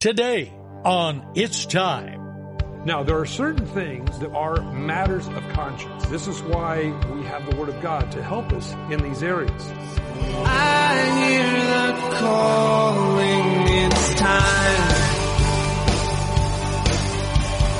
Today 0.00 0.52
on 0.84 1.32
It's 1.34 1.66
Time. 1.66 2.54
Now, 2.84 3.02
there 3.02 3.18
are 3.18 3.26
certain 3.26 3.66
things 3.66 4.16
that 4.20 4.30
are 4.30 4.62
matters 4.72 5.26
of 5.26 5.42
conscience. 5.48 6.06
This 6.06 6.28
is 6.28 6.40
why 6.40 6.82
we 7.12 7.24
have 7.24 7.50
the 7.50 7.56
Word 7.56 7.68
of 7.68 7.82
God 7.82 8.12
to 8.12 8.22
help 8.22 8.52
us 8.52 8.72
in 8.92 9.02
these 9.02 9.24
areas. 9.24 9.50
I 9.50 10.94
hear 11.18 11.50
the 11.96 12.16
calling, 12.16 13.66
it's 13.86 14.14
time. 14.14 14.88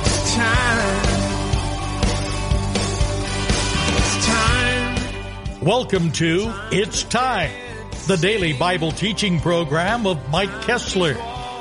It's 0.03 0.35
time. 0.35 1.05
It's 3.95 4.25
time. 4.27 5.61
Welcome 5.61 6.11
to 6.11 6.53
It's 6.73 7.03
Time, 7.03 7.51
the 8.07 8.17
daily 8.17 8.51
Bible 8.51 8.91
teaching 8.91 9.39
program 9.39 10.05
of 10.05 10.29
Mike 10.29 10.63
Kessler, 10.63 11.15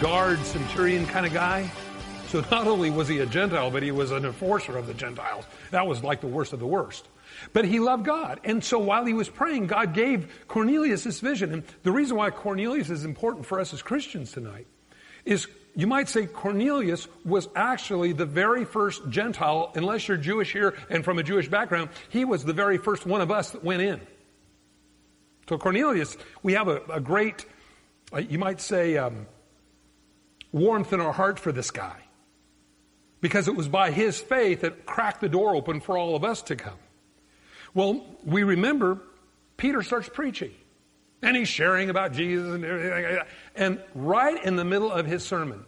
Guard 0.00 0.38
centurion 0.46 1.06
kind 1.06 1.26
of 1.26 1.32
guy. 1.32 1.70
So 2.28 2.42
not 2.50 2.66
only 2.66 2.90
was 2.90 3.06
he 3.06 3.18
a 3.18 3.26
Gentile, 3.26 3.70
but 3.70 3.82
he 3.82 3.90
was 3.90 4.12
an 4.12 4.24
enforcer 4.24 4.78
of 4.78 4.86
the 4.86 4.94
Gentiles. 4.94 5.44
That 5.72 5.86
was 5.86 6.02
like 6.02 6.22
the 6.22 6.26
worst 6.26 6.54
of 6.54 6.58
the 6.58 6.66
worst. 6.66 7.06
But 7.52 7.66
he 7.66 7.80
loved 7.80 8.04
God. 8.06 8.40
And 8.44 8.64
so 8.64 8.78
while 8.78 9.04
he 9.04 9.12
was 9.12 9.28
praying, 9.28 9.66
God 9.66 9.92
gave 9.92 10.46
Cornelius 10.48 11.04
this 11.04 11.20
vision. 11.20 11.52
And 11.52 11.64
the 11.82 11.92
reason 11.92 12.16
why 12.16 12.30
Cornelius 12.30 12.88
is 12.88 13.04
important 13.04 13.44
for 13.44 13.60
us 13.60 13.74
as 13.74 13.82
Christians 13.82 14.32
tonight 14.32 14.66
is 15.24 15.46
you 15.76 15.86
might 15.86 16.08
say 16.08 16.26
Cornelius 16.26 17.06
was 17.24 17.48
actually 17.54 18.12
the 18.12 18.26
very 18.26 18.64
first 18.64 19.02
Gentile, 19.10 19.70
unless 19.74 20.08
you're 20.08 20.16
Jewish 20.16 20.52
here 20.52 20.76
and 20.88 21.04
from 21.04 21.18
a 21.18 21.22
Jewish 21.22 21.48
background, 21.48 21.90
he 22.08 22.24
was 22.24 22.42
the 22.42 22.54
very 22.54 22.78
first 22.78 23.04
one 23.04 23.20
of 23.20 23.30
us 23.30 23.50
that 23.50 23.62
went 23.62 23.82
in. 23.82 24.00
So 25.48 25.58
Cornelius, 25.58 26.16
we 26.42 26.54
have 26.54 26.68
a, 26.68 26.80
a 26.90 27.00
great, 27.00 27.44
uh, 28.14 28.18
you 28.18 28.38
might 28.38 28.60
say, 28.60 28.96
um, 28.96 29.26
warmth 30.52 30.92
in 30.92 31.00
our 31.00 31.12
heart 31.12 31.38
for 31.38 31.52
this 31.52 31.70
guy. 31.70 31.96
Because 33.20 33.48
it 33.48 33.54
was 33.54 33.68
by 33.68 33.90
his 33.90 34.18
faith 34.18 34.62
that 34.62 34.86
cracked 34.86 35.20
the 35.20 35.28
door 35.28 35.54
open 35.54 35.80
for 35.80 35.98
all 35.98 36.16
of 36.16 36.24
us 36.24 36.42
to 36.42 36.56
come. 36.56 36.78
Well, 37.74 38.04
we 38.24 38.42
remember 38.42 39.00
Peter 39.56 39.82
starts 39.82 40.08
preaching. 40.08 40.52
And 41.22 41.36
he's 41.36 41.48
sharing 41.48 41.90
about 41.90 42.12
Jesus 42.12 42.54
and 42.54 42.64
everything. 42.64 43.18
And 43.54 43.82
right 43.94 44.42
in 44.42 44.56
the 44.56 44.64
middle 44.64 44.90
of 44.90 45.06
his 45.06 45.22
sermon, 45.22 45.66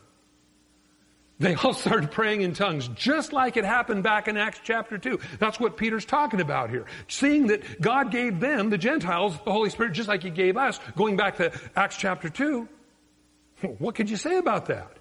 they 1.39 1.55
all 1.56 1.74
started 1.74 2.11
praying 2.11 2.41
in 2.41 2.55
tongues, 2.55 2.89
just 2.89 3.33
like 3.33 3.56
it 3.58 3.64
happened 3.64 4.02
back 4.02 4.28
in 4.28 4.36
Acts 4.39 4.61
chapter 4.64 4.96
2. 4.96 5.19
That's 5.39 5.61
what 5.61 5.77
Peter's 5.77 6.06
talking 6.06 6.41
about 6.41 6.70
here. 6.70 6.86
Seeing 7.08 7.48
that 7.48 7.80
God 7.83 8.11
gave 8.11 8.41
them, 8.41 8.70
the 8.70 8.78
Gentiles, 8.78 9.36
the 9.44 9.52
Holy 9.52 9.69
Spirit, 9.69 9.92
just 9.92 10.08
like 10.08 10.22
He 10.22 10.30
gave 10.30 10.56
us, 10.56 10.80
going 10.96 11.17
back 11.17 11.36
to 11.36 11.52
Acts 11.77 11.96
chapter 11.98 12.30
2. 12.30 12.67
What 13.78 13.94
could 13.94 14.10
you 14.10 14.16
say 14.16 14.38
about 14.38 14.66
that? 14.66 14.98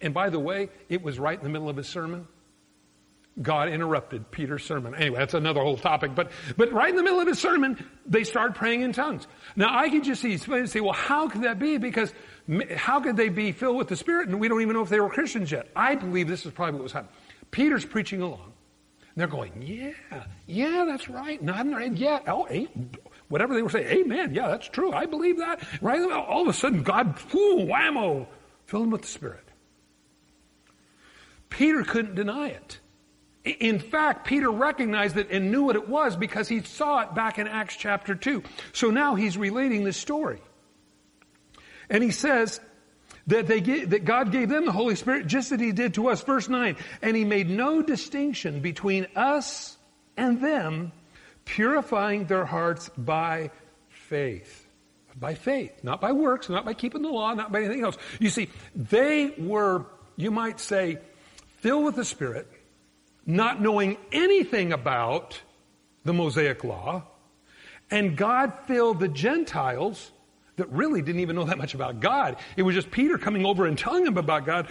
And 0.00 0.12
by 0.12 0.30
the 0.30 0.38
way, 0.38 0.70
it 0.88 1.02
was 1.02 1.18
right 1.18 1.36
in 1.36 1.44
the 1.44 1.50
middle 1.50 1.68
of 1.68 1.76
his 1.76 1.88
sermon. 1.88 2.26
God 3.40 3.68
interrupted 3.68 4.30
Peter's 4.30 4.62
sermon. 4.62 4.94
Anyway, 4.94 5.18
that's 5.18 5.32
another 5.32 5.62
whole 5.62 5.78
topic. 5.78 6.14
But, 6.14 6.32
but 6.56 6.70
right 6.72 6.90
in 6.90 6.96
the 6.96 7.02
middle 7.02 7.20
of 7.20 7.26
his 7.26 7.38
sermon, 7.38 7.82
they 8.04 8.24
start 8.24 8.54
praying 8.54 8.82
in 8.82 8.92
tongues. 8.92 9.26
Now, 9.56 9.74
I 9.74 9.88
could 9.88 10.04
just 10.04 10.20
see, 10.20 10.36
say, 10.36 10.80
well, 10.80 10.92
how 10.92 11.28
could 11.28 11.42
that 11.42 11.58
be? 11.58 11.78
Because 11.78 12.12
how 12.76 13.00
could 13.00 13.16
they 13.16 13.30
be 13.30 13.52
filled 13.52 13.78
with 13.78 13.88
the 13.88 13.96
Spirit 13.96 14.28
and 14.28 14.38
we 14.38 14.48
don't 14.48 14.60
even 14.60 14.74
know 14.74 14.82
if 14.82 14.90
they 14.90 15.00
were 15.00 15.08
Christians 15.08 15.50
yet? 15.50 15.68
I 15.74 15.94
believe 15.94 16.28
this 16.28 16.44
is 16.44 16.52
probably 16.52 16.74
what 16.74 16.82
was 16.82 16.92
happening. 16.92 17.14
Peter's 17.50 17.86
preaching 17.86 18.20
along. 18.20 18.52
And 19.00 19.20
they're 19.20 19.28
going, 19.28 19.62
yeah, 19.62 19.92
yeah, 20.46 20.84
that's 20.86 21.08
right. 21.08 21.44
Their 21.44 21.54
head, 21.54 21.98
yeah, 21.98 22.20
oh, 22.26 22.44
eh, 22.44 22.66
whatever 23.32 23.54
they 23.54 23.62
were 23.62 23.70
saying, 23.70 23.86
amen, 23.86 24.34
yeah, 24.34 24.48
that's 24.48 24.68
true. 24.68 24.92
I 24.92 25.06
believe 25.06 25.38
that. 25.38 25.66
Right? 25.80 26.02
All 26.12 26.42
of 26.42 26.48
a 26.48 26.52
sudden, 26.52 26.82
God, 26.82 27.18
whoo, 27.32 27.66
whammo, 27.66 28.26
filled 28.66 28.84
them 28.84 28.90
with 28.90 29.02
the 29.02 29.08
Spirit. 29.08 29.48
Peter 31.48 31.82
couldn't 31.82 32.14
deny 32.14 32.48
it. 32.48 32.78
In 33.44 33.78
fact, 33.78 34.26
Peter 34.26 34.50
recognized 34.50 35.16
it 35.16 35.30
and 35.30 35.50
knew 35.50 35.64
what 35.64 35.76
it 35.76 35.88
was 35.88 36.14
because 36.14 36.46
he 36.46 36.60
saw 36.60 37.00
it 37.00 37.14
back 37.14 37.38
in 37.38 37.48
Acts 37.48 37.76
chapter 37.76 38.14
2. 38.14 38.42
So 38.72 38.90
now 38.90 39.14
he's 39.14 39.36
relating 39.36 39.82
this 39.82 39.96
story. 39.96 40.40
And 41.90 42.04
he 42.04 42.10
says 42.10 42.60
that 43.26 43.46
they 43.46 43.60
get, 43.60 43.90
that 43.90 44.04
God 44.04 44.30
gave 44.30 44.48
them 44.48 44.66
the 44.66 44.72
Holy 44.72 44.94
Spirit 44.94 45.26
just 45.26 45.52
as 45.52 45.60
he 45.60 45.72
did 45.72 45.94
to 45.94 46.08
us. 46.08 46.22
Verse 46.22 46.48
9. 46.48 46.76
And 47.00 47.16
he 47.16 47.24
made 47.24 47.48
no 47.48 47.82
distinction 47.82 48.60
between 48.60 49.06
us 49.16 49.76
and 50.16 50.40
them, 50.40 50.92
purifying 51.44 52.26
their 52.26 52.44
hearts 52.44 52.88
by 52.96 53.50
faith. 53.88 54.66
By 55.14 55.34
faith, 55.34 55.72
not 55.82 56.00
by 56.00 56.12
works, 56.12 56.48
not 56.48 56.64
by 56.64 56.74
keeping 56.74 57.02
the 57.02 57.10
law, 57.10 57.34
not 57.34 57.52
by 57.52 57.60
anything 57.60 57.84
else. 57.84 57.98
You 58.18 58.30
see, 58.30 58.48
they 58.74 59.34
were, 59.38 59.84
you 60.16 60.30
might 60.30 60.58
say, 60.58 60.98
filled 61.58 61.84
with 61.84 61.96
the 61.96 62.04
Spirit, 62.04 62.48
not 63.26 63.60
knowing 63.60 63.98
anything 64.10 64.72
about 64.72 65.40
the 66.04 66.14
Mosaic 66.14 66.64
law, 66.64 67.04
and 67.90 68.16
God 68.16 68.54
filled 68.66 69.00
the 69.00 69.08
Gentiles 69.08 70.10
that 70.56 70.70
really 70.70 71.02
didn't 71.02 71.20
even 71.20 71.36
know 71.36 71.44
that 71.44 71.58
much 71.58 71.74
about 71.74 72.00
God. 72.00 72.36
It 72.56 72.62
was 72.62 72.74
just 72.74 72.90
Peter 72.90 73.18
coming 73.18 73.44
over 73.44 73.66
and 73.66 73.76
telling 73.78 74.04
them 74.04 74.16
about 74.16 74.46
God. 74.46 74.68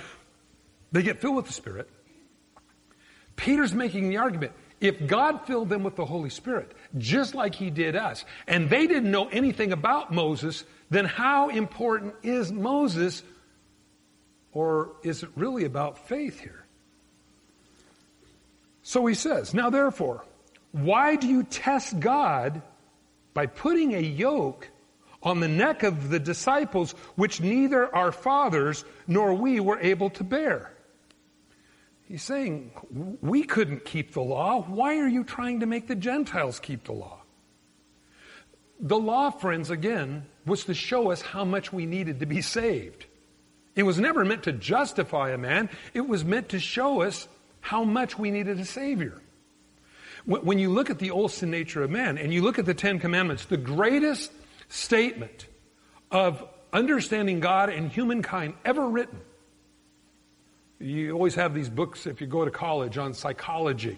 They 0.91 1.03
get 1.03 1.21
filled 1.21 1.35
with 1.35 1.45
the 1.45 1.53
Spirit. 1.53 1.89
Peter's 3.35 3.73
making 3.73 4.09
the 4.09 4.17
argument. 4.17 4.53
If 4.81 5.05
God 5.05 5.45
filled 5.45 5.69
them 5.69 5.83
with 5.83 5.95
the 5.95 6.05
Holy 6.05 6.31
Spirit, 6.31 6.73
just 6.97 7.35
like 7.35 7.53
He 7.53 7.69
did 7.69 7.95
us, 7.95 8.25
and 8.47 8.69
they 8.69 8.87
didn't 8.87 9.11
know 9.11 9.27
anything 9.29 9.71
about 9.71 10.11
Moses, 10.11 10.65
then 10.89 11.05
how 11.05 11.49
important 11.49 12.15
is 12.23 12.51
Moses? 12.51 13.21
Or 14.51 14.93
is 15.03 15.21
it 15.23 15.29
really 15.35 15.65
about 15.65 16.07
faith 16.07 16.39
here? 16.39 16.65
So 18.81 19.05
he 19.05 19.13
says, 19.13 19.53
Now 19.53 19.69
therefore, 19.69 20.25
why 20.71 21.15
do 21.15 21.27
you 21.27 21.43
test 21.43 21.99
God 21.99 22.61
by 23.33 23.45
putting 23.45 23.93
a 23.93 23.99
yoke 23.99 24.67
on 25.23 25.39
the 25.39 25.47
neck 25.47 25.83
of 25.83 26.09
the 26.09 26.19
disciples 26.19 26.93
which 27.15 27.39
neither 27.39 27.93
our 27.95 28.11
fathers 28.11 28.83
nor 29.07 29.33
we 29.33 29.59
were 29.59 29.79
able 29.79 30.09
to 30.09 30.23
bear? 30.23 30.70
He's 32.11 32.23
saying, 32.23 32.71
We 33.21 33.43
couldn't 33.43 33.85
keep 33.85 34.11
the 34.11 34.21
law. 34.21 34.63
Why 34.63 34.97
are 34.97 35.07
you 35.07 35.23
trying 35.23 35.61
to 35.61 35.65
make 35.65 35.87
the 35.87 35.95
Gentiles 35.95 36.59
keep 36.59 36.83
the 36.83 36.91
law? 36.91 37.21
The 38.81 38.99
law, 38.99 39.29
friends, 39.29 39.69
again, 39.69 40.25
was 40.45 40.65
to 40.65 40.73
show 40.73 41.11
us 41.11 41.21
how 41.21 41.45
much 41.45 41.71
we 41.71 41.85
needed 41.85 42.19
to 42.19 42.25
be 42.25 42.41
saved. 42.41 43.05
It 43.77 43.83
was 43.83 43.97
never 43.97 44.25
meant 44.25 44.43
to 44.43 44.51
justify 44.51 45.29
a 45.29 45.37
man, 45.37 45.69
it 45.93 46.05
was 46.05 46.25
meant 46.25 46.49
to 46.49 46.59
show 46.59 47.01
us 47.01 47.29
how 47.61 47.85
much 47.85 48.19
we 48.19 48.29
needed 48.29 48.59
a 48.59 48.65
Savior. 48.65 49.21
When 50.25 50.59
you 50.59 50.69
look 50.69 50.89
at 50.89 50.99
the 50.99 51.11
old 51.11 51.31
sin 51.31 51.49
nature 51.49 51.81
of 51.81 51.91
man 51.91 52.17
and 52.17 52.33
you 52.33 52.41
look 52.41 52.59
at 52.59 52.65
the 52.65 52.73
Ten 52.73 52.99
Commandments, 52.99 53.45
the 53.45 53.55
greatest 53.55 54.33
statement 54.67 55.47
of 56.11 56.45
understanding 56.73 57.39
God 57.39 57.69
and 57.69 57.89
humankind 57.89 58.55
ever 58.65 58.85
written. 58.85 59.21
You 60.81 61.13
always 61.13 61.35
have 61.35 61.53
these 61.53 61.69
books 61.69 62.07
if 62.07 62.21
you 62.21 62.27
go 62.27 62.43
to 62.43 62.51
college 62.51 62.97
on 62.97 63.13
psychology. 63.13 63.97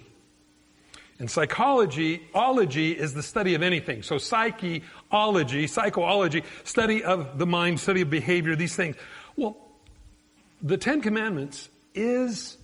And 1.19 1.30
psychology, 1.31 2.21
ology 2.33 2.91
is 2.91 3.13
the 3.13 3.24
study 3.24 3.56
of 3.56 3.62
anything. 3.62 4.03
So 4.03 4.18
psycheology, 4.18 5.68
psychology, 5.68 6.44
study 6.63 7.03
of 7.03 7.38
the 7.38 7.45
mind, 7.45 7.80
study 7.80 8.01
of 8.01 8.09
behavior, 8.09 8.56
these 8.56 8.75
things. 8.75 8.95
Well, 9.35 9.56
the 10.62 10.77
Ten 10.77 11.01
Commandments 11.01 11.69
is 11.94 12.57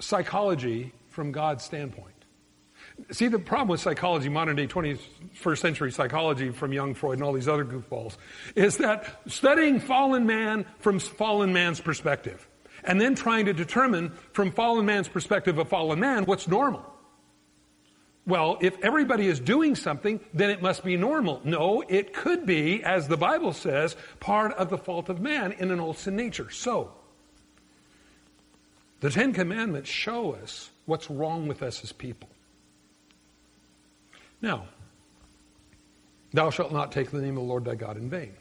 psychology 0.00 0.92
from 1.08 1.32
God's 1.32 1.64
standpoint. 1.64 2.17
See, 3.10 3.28
the 3.28 3.38
problem 3.38 3.68
with 3.68 3.80
psychology, 3.80 4.28
modern 4.28 4.56
day 4.56 4.66
21st 4.66 5.58
century 5.58 5.92
psychology 5.92 6.50
from 6.50 6.72
Jung 6.72 6.94
Freud 6.94 7.14
and 7.14 7.22
all 7.22 7.32
these 7.32 7.48
other 7.48 7.64
goofballs, 7.64 8.16
is 8.54 8.78
that 8.78 9.20
studying 9.26 9.80
fallen 9.80 10.26
man 10.26 10.66
from 10.80 10.98
fallen 10.98 11.52
man's 11.52 11.80
perspective, 11.80 12.46
and 12.84 13.00
then 13.00 13.14
trying 13.14 13.46
to 13.46 13.52
determine 13.52 14.10
from 14.32 14.50
fallen 14.50 14.84
man's 14.84 15.08
perspective 15.08 15.58
of 15.58 15.68
fallen 15.68 16.00
man 16.00 16.24
what's 16.24 16.48
normal. 16.48 16.84
well, 18.26 18.58
if 18.60 18.76
everybody 18.84 19.26
is 19.26 19.40
doing 19.40 19.74
something, 19.74 20.20
then 20.34 20.50
it 20.50 20.60
must 20.60 20.84
be 20.84 20.96
normal. 20.98 21.40
No, 21.44 21.82
it 21.88 22.12
could 22.12 22.44
be, 22.44 22.84
as 22.84 23.08
the 23.08 23.16
Bible 23.16 23.54
says, 23.54 23.96
part 24.20 24.52
of 24.52 24.68
the 24.68 24.76
fault 24.76 25.08
of 25.08 25.18
man 25.18 25.52
in 25.52 25.70
an 25.70 25.80
old 25.80 25.96
sin 25.96 26.14
nature. 26.16 26.50
So, 26.50 26.92
the 29.00 29.08
Ten 29.08 29.32
Commandments 29.32 29.88
show 29.88 30.32
us 30.34 30.68
what's 30.84 31.08
wrong 31.08 31.48
with 31.48 31.62
us 31.62 31.82
as 31.82 31.92
people. 31.92 32.28
Now, 34.40 34.66
thou 36.32 36.50
shalt 36.50 36.72
not 36.72 36.92
take 36.92 37.10
the 37.10 37.20
name 37.20 37.36
of 37.36 37.42
the 37.42 37.48
Lord 37.48 37.64
thy 37.64 37.74
God 37.74 37.96
in 37.96 38.08
vain. 38.08 38.34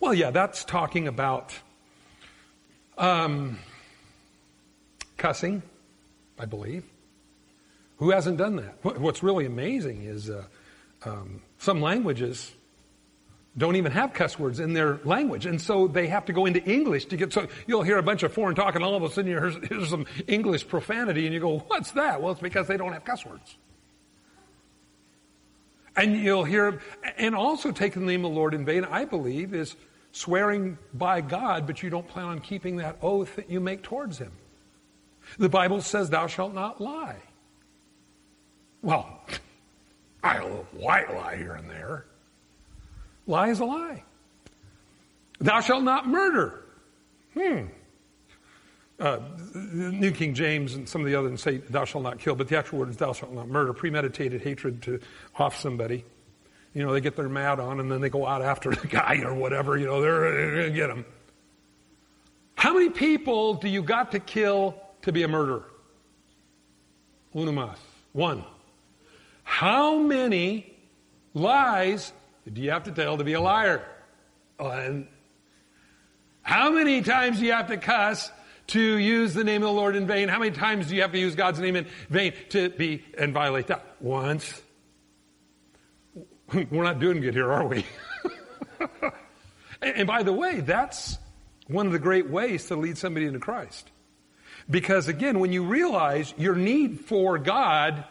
Well, 0.00 0.14
yeah, 0.14 0.30
that's 0.30 0.64
talking 0.64 1.08
about 1.08 1.52
um, 2.96 3.58
cussing, 5.16 5.62
I 6.38 6.46
believe. 6.46 6.84
Who 7.98 8.10
hasn't 8.10 8.38
done 8.38 8.56
that? 8.56 8.76
What's 8.82 9.22
really 9.22 9.46
amazing 9.46 10.02
is 10.02 10.28
uh, 10.28 10.44
um, 11.04 11.42
some 11.58 11.80
languages 11.80 12.52
don't 13.56 13.76
even 13.76 13.92
have 13.92 14.12
cuss 14.12 14.36
words 14.36 14.58
in 14.58 14.72
their 14.72 14.98
language, 15.04 15.46
and 15.46 15.60
so 15.60 15.86
they 15.86 16.08
have 16.08 16.24
to 16.24 16.32
go 16.32 16.44
into 16.44 16.62
English 16.64 17.06
to 17.06 17.16
get. 17.16 17.32
So 17.32 17.46
you'll 17.68 17.82
hear 17.82 17.98
a 17.98 18.02
bunch 18.02 18.24
of 18.24 18.32
foreign 18.32 18.56
talk, 18.56 18.74
and 18.74 18.84
all 18.84 18.96
of 18.96 19.04
a 19.04 19.10
sudden 19.10 19.30
you 19.30 19.38
hear 19.38 19.50
here's 19.68 19.90
some 19.90 20.06
English 20.26 20.66
profanity, 20.66 21.24
and 21.26 21.32
you 21.32 21.40
go, 21.40 21.58
"What's 21.58 21.92
that?" 21.92 22.20
Well, 22.20 22.32
it's 22.32 22.40
because 22.40 22.66
they 22.66 22.76
don't 22.76 22.92
have 22.92 23.04
cuss 23.04 23.24
words. 23.24 23.56
And 25.96 26.16
you'll 26.16 26.44
hear, 26.44 26.80
and 27.18 27.34
also 27.34 27.70
taking 27.70 28.02
the 28.02 28.12
name 28.12 28.24
of 28.24 28.32
the 28.32 28.36
Lord 28.36 28.54
in 28.54 28.64
vain, 28.64 28.84
I 28.84 29.04
believe, 29.04 29.54
is 29.54 29.76
swearing 30.12 30.78
by 30.92 31.20
God, 31.20 31.66
but 31.66 31.82
you 31.82 31.90
don't 31.90 32.06
plan 32.06 32.26
on 32.26 32.40
keeping 32.40 32.76
that 32.76 32.98
oath 33.02 33.36
that 33.36 33.48
you 33.48 33.60
make 33.60 33.82
towards 33.82 34.18
Him. 34.18 34.32
The 35.38 35.48
Bible 35.48 35.80
says, 35.80 36.10
Thou 36.10 36.26
shalt 36.26 36.54
not 36.54 36.80
lie. 36.80 37.18
Well, 38.82 39.20
I 40.22 40.38
white 40.38 41.14
lie 41.14 41.36
here 41.36 41.52
and 41.52 41.68
there. 41.70 42.06
Lie 43.26 43.48
is 43.48 43.60
a 43.60 43.64
lie. 43.64 44.02
Thou 45.38 45.60
shalt 45.60 45.82
not 45.82 46.08
murder. 46.08 46.64
Hmm. 47.34 47.66
Uh, 48.98 49.18
New 49.54 50.12
King 50.12 50.34
James 50.34 50.74
and 50.74 50.88
some 50.88 51.00
of 51.00 51.06
the 51.08 51.16
others 51.16 51.42
say, 51.42 51.58
Thou 51.58 51.84
shalt 51.84 52.04
not 52.04 52.20
kill, 52.20 52.36
but 52.36 52.48
the 52.48 52.56
actual 52.56 52.78
word 52.78 52.90
is, 52.90 52.96
Thou 52.96 53.12
shalt 53.12 53.32
not 53.32 53.48
murder. 53.48 53.72
Premeditated 53.72 54.42
hatred 54.42 54.82
to 54.82 55.00
off 55.36 55.58
somebody. 55.58 56.04
You 56.74 56.84
know, 56.84 56.92
they 56.92 57.00
get 57.00 57.16
their 57.16 57.28
mad 57.28 57.60
on 57.60 57.80
and 57.80 57.90
then 57.90 58.00
they 58.00 58.08
go 58.08 58.26
out 58.26 58.42
after 58.42 58.70
the 58.70 58.86
guy 58.88 59.22
or 59.24 59.34
whatever. 59.34 59.76
You 59.76 59.86
know, 59.86 60.00
they're 60.00 60.52
going 60.52 60.72
to 60.72 60.76
get 60.76 60.90
him. 60.90 61.04
How 62.54 62.72
many 62.72 62.90
people 62.90 63.54
do 63.54 63.68
you 63.68 63.82
got 63.82 64.12
to 64.12 64.20
kill 64.20 64.80
to 65.02 65.12
be 65.12 65.22
a 65.22 65.28
murderer? 65.28 65.64
Unamas. 67.34 67.78
One. 68.12 68.44
How 69.42 69.98
many 69.98 70.72
lies 71.34 72.12
do 72.50 72.60
you 72.60 72.70
have 72.70 72.84
to 72.84 72.92
tell 72.92 73.18
to 73.18 73.24
be 73.24 73.32
a 73.32 73.40
liar? 73.40 73.84
And 74.58 75.08
how 76.42 76.70
many 76.70 77.02
times 77.02 77.40
do 77.40 77.46
you 77.46 77.52
have 77.52 77.68
to 77.68 77.76
cuss 77.76 78.30
to 78.68 78.80
use 78.80 79.34
the 79.34 79.44
name 79.44 79.62
of 79.62 79.68
the 79.68 79.72
Lord 79.72 79.96
in 79.96 80.06
vain? 80.06 80.28
How 80.28 80.38
many 80.38 80.50
times 80.50 80.88
do 80.88 80.96
you 80.96 81.02
have 81.02 81.12
to 81.12 81.18
use 81.18 81.34
God's 81.34 81.58
name 81.58 81.76
in 81.76 81.86
vain 82.08 82.32
to 82.50 82.70
be 82.70 83.04
and 83.18 83.32
violate 83.32 83.68
that? 83.68 83.84
Once. 84.00 84.62
We're 86.52 86.84
not 86.84 87.00
doing 87.00 87.20
good 87.20 87.34
here, 87.34 87.52
are 87.52 87.66
we? 87.66 87.84
and, 89.82 90.06
by 90.06 90.22
the 90.22 90.32
way, 90.32 90.60
that's 90.60 91.18
one 91.66 91.86
of 91.86 91.92
the 91.92 91.98
great 91.98 92.28
ways 92.28 92.66
to 92.66 92.76
lead 92.76 92.98
somebody 92.98 93.26
into 93.26 93.40
Christ. 93.40 93.90
Because 94.70 95.08
again, 95.08 95.40
when 95.40 95.52
you 95.52 95.64
realize 95.64 96.32
your 96.36 96.54
need 96.54 97.00
for 97.00 97.38
God, 97.38 98.04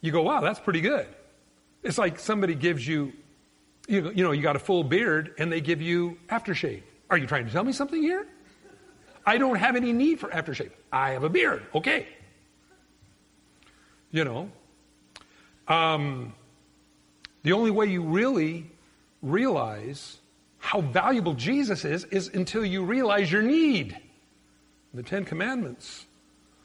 you 0.00 0.12
go, 0.12 0.22
wow, 0.22 0.40
that's 0.40 0.60
pretty 0.60 0.80
good. 0.80 1.06
It's 1.82 1.98
like 1.98 2.18
somebody 2.18 2.54
gives 2.54 2.86
you, 2.86 3.12
you 3.88 4.12
know, 4.22 4.32
you 4.32 4.42
got 4.42 4.56
a 4.56 4.60
full 4.60 4.84
beard 4.84 5.34
and 5.38 5.50
they 5.50 5.60
give 5.60 5.82
you 5.82 6.18
aftershave. 6.28 6.82
Are 7.10 7.16
you 7.16 7.26
trying 7.26 7.46
to 7.46 7.52
tell 7.52 7.64
me 7.64 7.72
something 7.72 8.00
here? 8.00 8.26
I 9.28 9.36
don't 9.36 9.56
have 9.56 9.76
any 9.76 9.92
need 9.92 10.20
for 10.20 10.30
aftershave. 10.30 10.70
I 10.90 11.10
have 11.10 11.22
a 11.22 11.28
beard. 11.28 11.62
Okay. 11.74 12.06
You 14.10 14.24
know, 14.24 14.50
um, 15.68 16.32
the 17.42 17.52
only 17.52 17.70
way 17.70 17.86
you 17.88 18.00
really 18.00 18.70
realize 19.20 20.16
how 20.56 20.80
valuable 20.80 21.34
Jesus 21.34 21.84
is 21.84 22.04
is 22.04 22.28
until 22.28 22.64
you 22.64 22.84
realize 22.84 23.30
your 23.30 23.42
need. 23.42 23.98
The 24.94 25.02
Ten 25.02 25.26
Commandments 25.26 26.06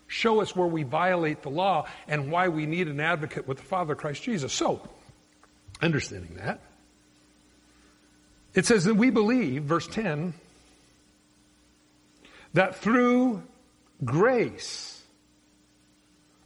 show 0.07 0.39
us 0.39 0.55
where 0.55 0.65
we 0.65 0.83
violate 0.83 1.41
the 1.41 1.49
law 1.49 1.85
and 2.07 2.31
why 2.31 2.47
we 2.47 2.65
need 2.65 2.87
an 2.87 3.01
advocate 3.01 3.45
with 3.45 3.57
the 3.57 3.65
Father, 3.65 3.93
Christ 3.93 4.23
Jesus. 4.23 4.53
So, 4.53 4.87
understanding 5.81 6.35
that, 6.35 6.61
it 8.53 8.65
says 8.65 8.85
that 8.85 8.93
we 8.93 9.09
believe, 9.09 9.63
verse 9.63 9.85
10, 9.87 10.33
that 12.53 12.75
through 12.75 13.43
grace 14.03 15.01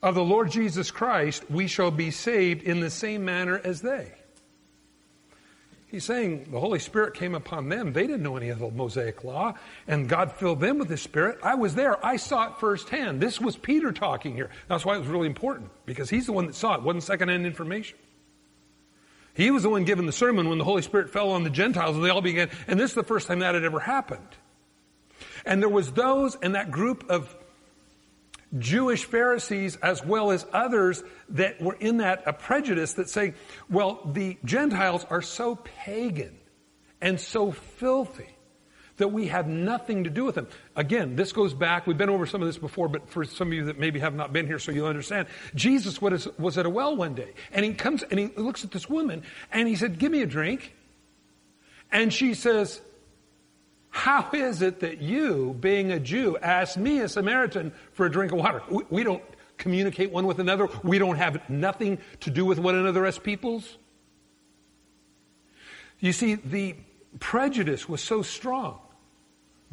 of 0.01 0.15
the 0.15 0.24
Lord 0.24 0.51
Jesus 0.51 0.92
Christ, 0.92 1.50
we 1.50 1.68
shall 1.68 1.92
be 1.92 2.12
saved 2.12 2.63
in 2.63 2.80
the 2.80 2.89
same 2.89 3.25
manner 3.25 3.59
as 3.63 3.81
they. 3.81 4.12
He's 5.88 6.04
saying 6.04 6.50
the 6.51 6.59
Holy 6.59 6.80
Spirit 6.80 7.13
came 7.13 7.33
upon 7.33 7.69
them. 7.69 7.94
They 7.94 8.07
didn't 8.07 8.21
know 8.21 8.36
any 8.36 8.50
of 8.50 8.59
the 8.59 8.69
Mosaic 8.69 9.24
law, 9.24 9.54
and 9.88 10.09
God 10.09 10.33
filled 10.33 10.59
them 10.59 10.80
with 10.80 10.89
the 10.89 10.98
Spirit. 10.98 11.39
I 11.44 11.56
was 11.56 11.75
there. 11.75 12.06
I 12.06 12.18
saw 12.18 12.48
it 12.48 12.60
firsthand. 12.60 13.21
This 13.21 13.39
was 13.39 13.56
Peter 13.56 13.94
talking 13.94 14.33
here. 14.33 14.50
That's 14.68 14.83
why 14.83 14.95
it 14.95 15.00
was 15.00 15.07
really 15.07 15.27
important, 15.27 15.71
because 15.86 16.10
he's 16.10 16.25
the 16.25 16.33
one 16.33 16.48
that 16.48 16.56
saw 16.56 16.74
it. 16.74 16.80
it 16.80 16.83
wasn't 16.83 17.03
secondhand 17.03 17.45
information. 17.45 17.98
He 19.33 19.50
was 19.50 19.63
the 19.63 19.69
one 19.69 19.86
giving 19.86 20.07
the 20.07 20.12
sermon 20.12 20.50
when 20.50 20.57
the 20.57 20.65
Holy 20.65 20.81
Spirit 20.81 21.10
fell 21.10 21.31
on 21.31 21.44
the 21.44 21.50
Gentiles, 21.50 21.95
and 21.95 22.03
they 22.03 22.10
all 22.10 22.21
began. 22.21 22.50
And 22.68 22.77
this 22.77 22.92
is 22.92 22.95
the 22.95 23.03
first 23.03 23.27
time 23.27 23.39
that 23.39 23.56
had 23.56 23.63
ever 23.63 23.80
happened. 23.80 24.27
And 25.47 25.61
there 25.61 25.69
was 25.69 25.91
those 25.94 26.35
in 26.35 26.51
that 26.51 26.69
group 26.69 27.09
of 27.09 27.33
Jewish 28.59 29.05
Pharisees 29.05 29.77
as 29.77 30.03
well 30.03 30.31
as 30.31 30.45
others 30.51 31.03
that 31.29 31.61
were 31.61 31.75
in 31.79 31.97
that 31.97 32.23
a 32.25 32.33
prejudice 32.33 32.94
that 32.94 33.09
say, 33.09 33.33
well, 33.69 34.01
the 34.05 34.38
Gentiles 34.44 35.05
are 35.09 35.21
so 35.21 35.55
pagan 35.55 36.38
and 37.01 37.19
so 37.19 37.51
filthy 37.51 38.29
that 38.97 39.09
we 39.09 39.27
have 39.27 39.47
nothing 39.47 40.03
to 40.03 40.09
do 40.09 40.25
with 40.25 40.35
them. 40.35 40.47
Again, 40.75 41.15
this 41.15 41.31
goes 41.31 41.53
back, 41.53 41.88
we've 41.88 41.97
been 41.97 42.09
over 42.09 42.25
some 42.25 42.41
of 42.41 42.47
this 42.47 42.57
before, 42.57 42.89
but 42.89 43.09
for 43.09 43.23
some 43.23 43.50
of 43.50 43.53
you 43.53 43.65
that 43.65 43.79
maybe 43.79 44.00
have 44.00 44.15
not 44.15 44.33
been 44.33 44.47
here 44.47 44.59
so 44.59 44.71
you'll 44.71 44.88
understand, 44.88 45.27
Jesus 45.55 46.01
was, 46.01 46.27
was 46.38 46.57
at 46.57 46.65
a 46.65 46.69
well 46.69 46.95
one 46.95 47.13
day 47.13 47.33
and 47.53 47.63
he 47.63 47.73
comes 47.73 48.03
and 48.03 48.19
he 48.19 48.27
looks 48.35 48.65
at 48.65 48.71
this 48.71 48.89
woman 48.89 49.23
and 49.51 49.67
he 49.67 49.75
said, 49.75 49.97
give 49.97 50.11
me 50.11 50.23
a 50.23 50.27
drink. 50.27 50.73
And 51.89 52.11
she 52.11 52.33
says, 52.33 52.81
how 53.89 54.29
is 54.34 54.62
it 54.62 54.82
that 54.82 55.01
you, 55.01 55.56
being 55.60 55.91
a 55.91 56.00
Jew, 56.00 56.38
ask 56.38 56.77
me, 56.77 57.00
a 57.00 57.10
Samaritan, 57.10 57.72
for 57.94 58.06
a 58.06 58.12
drink 58.12 58.32
of 58.32 58.39
water? 58.39 58.62
We, 58.89 59.03
don't 59.03 59.24
communicate 59.58 60.12
one 60.12 60.27
with 60.27 60.39
another. 60.39 60.67
We 60.84 61.00
don't 61.00 61.17
have 61.17 61.50
nothing 61.50 61.98
to 62.22 62.29
do 62.29 62.46
with 62.46 62.60
one 62.60 62.75
another 62.75 63.06
as 63.06 63.17
peoples. 63.17 63.77
You 66.00 66.13
see, 66.13 66.36
the 66.36 66.75
prejudice 67.20 67.89
was 67.89 68.01
so 68.01 68.22
strong 68.22 68.79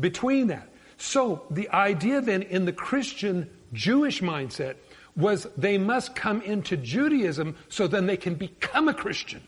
between 0.00 0.46
that. 0.48 0.68
So 0.96 1.44
the 1.50 1.68
idea 1.70 2.20
then 2.20 2.42
in 2.42 2.64
the 2.64 2.72
Christian 2.72 3.50
Jewish 3.72 4.22
mindset 4.22 4.76
was 5.16 5.46
they 5.56 5.78
must 5.78 6.14
come 6.14 6.40
into 6.42 6.76
Judaism 6.76 7.56
so 7.68 7.86
then 7.86 8.06
they 8.06 8.16
can 8.16 8.34
become 8.34 8.88
a 8.88 8.94
Christian. 8.94 9.42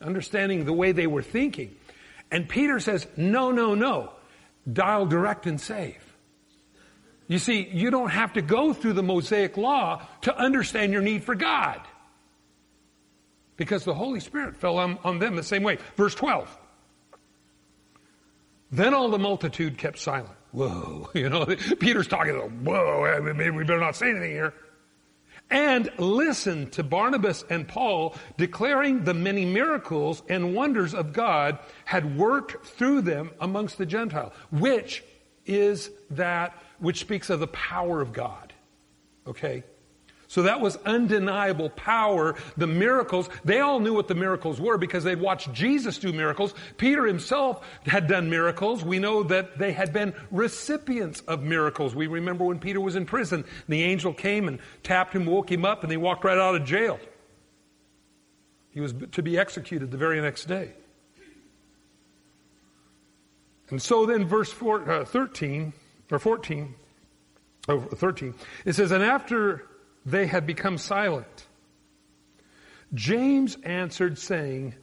Understanding 0.00 0.64
the 0.64 0.72
way 0.72 0.92
they 0.92 1.06
were 1.06 1.22
thinking. 1.22 1.76
And 2.32 2.48
Peter 2.48 2.80
says, 2.80 3.06
no, 3.16 3.50
no, 3.50 3.74
no. 3.74 4.10
Dial 4.70 5.06
direct 5.06 5.46
and 5.46 5.60
save. 5.60 6.02
You 7.28 7.38
see, 7.38 7.68
you 7.70 7.90
don't 7.90 8.08
have 8.08 8.32
to 8.32 8.42
go 8.42 8.72
through 8.72 8.94
the 8.94 9.02
Mosaic 9.02 9.56
law 9.56 10.02
to 10.22 10.36
understand 10.36 10.92
your 10.92 11.02
need 11.02 11.24
for 11.24 11.34
God. 11.34 11.80
Because 13.56 13.84
the 13.84 13.94
Holy 13.94 14.18
Spirit 14.18 14.56
fell 14.56 14.78
on, 14.78 14.98
on 15.04 15.18
them 15.18 15.36
the 15.36 15.42
same 15.42 15.62
way. 15.62 15.76
Verse 15.96 16.14
12. 16.14 16.58
Then 18.70 18.94
all 18.94 19.10
the 19.10 19.18
multitude 19.18 19.76
kept 19.76 19.98
silent. 19.98 20.34
Whoa. 20.52 21.10
You 21.14 21.28
know, 21.28 21.44
Peter's 21.78 22.08
talking, 22.08 22.34
whoa, 22.64 23.20
maybe 23.22 23.50
we 23.50 23.64
better 23.64 23.78
not 23.78 23.94
say 23.94 24.10
anything 24.10 24.30
here 24.30 24.54
and 25.50 25.90
listen 25.98 26.70
to 26.70 26.82
Barnabas 26.82 27.44
and 27.50 27.68
Paul 27.68 28.16
declaring 28.36 29.04
the 29.04 29.14
many 29.14 29.44
miracles 29.44 30.22
and 30.28 30.54
wonders 30.54 30.94
of 30.94 31.12
God 31.12 31.58
had 31.84 32.16
worked 32.16 32.66
through 32.66 33.02
them 33.02 33.30
amongst 33.40 33.78
the 33.78 33.86
Gentiles, 33.86 34.32
which 34.50 35.04
is 35.44 35.90
that 36.10 36.60
which 36.78 37.00
speaks 37.00 37.30
of 37.30 37.40
the 37.40 37.46
power 37.48 38.00
of 38.00 38.12
God. 38.12 38.52
Okay? 39.26 39.64
So 40.32 40.44
that 40.44 40.62
was 40.62 40.76
undeniable 40.86 41.68
power. 41.68 42.36
The 42.56 42.66
miracles, 42.66 43.28
they 43.44 43.60
all 43.60 43.80
knew 43.80 43.92
what 43.92 44.08
the 44.08 44.14
miracles 44.14 44.58
were 44.58 44.78
because 44.78 45.04
they'd 45.04 45.20
watched 45.20 45.52
Jesus 45.52 45.98
do 45.98 46.10
miracles. 46.10 46.54
Peter 46.78 47.04
himself 47.04 47.62
had 47.84 48.06
done 48.06 48.30
miracles. 48.30 48.82
We 48.82 48.98
know 48.98 49.24
that 49.24 49.58
they 49.58 49.72
had 49.72 49.92
been 49.92 50.14
recipients 50.30 51.20
of 51.28 51.42
miracles. 51.42 51.94
We 51.94 52.06
remember 52.06 52.46
when 52.46 52.60
Peter 52.60 52.80
was 52.80 52.96
in 52.96 53.04
prison, 53.04 53.44
the 53.68 53.82
angel 53.82 54.14
came 54.14 54.48
and 54.48 54.58
tapped 54.82 55.14
him, 55.14 55.26
woke 55.26 55.52
him 55.52 55.66
up, 55.66 55.82
and 55.82 55.90
he 55.92 55.98
walked 55.98 56.24
right 56.24 56.38
out 56.38 56.54
of 56.54 56.64
jail. 56.64 56.98
He 58.70 58.80
was 58.80 58.94
to 59.12 59.22
be 59.22 59.36
executed 59.36 59.90
the 59.90 59.98
very 59.98 60.18
next 60.22 60.46
day. 60.46 60.72
And 63.68 63.82
so 63.82 64.06
then 64.06 64.24
verse 64.24 64.50
four, 64.50 64.90
uh, 64.90 65.04
13, 65.04 65.74
or 66.10 66.18
14, 66.18 66.74
oh, 67.68 67.80
13, 67.80 68.32
it 68.64 68.72
says, 68.72 68.92
and 68.92 69.04
after 69.04 69.68
they 70.04 70.26
had 70.26 70.46
become 70.46 70.78
silent. 70.78 71.46
James 72.94 73.56
answered, 73.62 74.18
saying, 74.18 74.74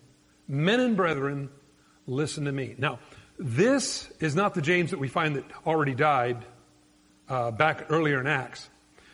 Men 0.48 0.80
and 0.80 0.98
brethren, 0.98 1.50
listen 2.08 2.46
to 2.46 2.52
me. 2.52 2.76
Now, 2.78 3.00
this 3.38 4.12
is 4.20 4.36
not 4.36 4.54
the 4.54 4.62
James 4.62 4.92
that 4.92 5.00
we 5.00 5.08
find 5.08 5.36
that 5.36 5.46
already 5.66 5.94
died 5.94 6.44
uh, 7.28 7.52
back 7.52 7.88
earlier 7.90 8.20
in 8.20 8.28
Acts, 8.28 8.70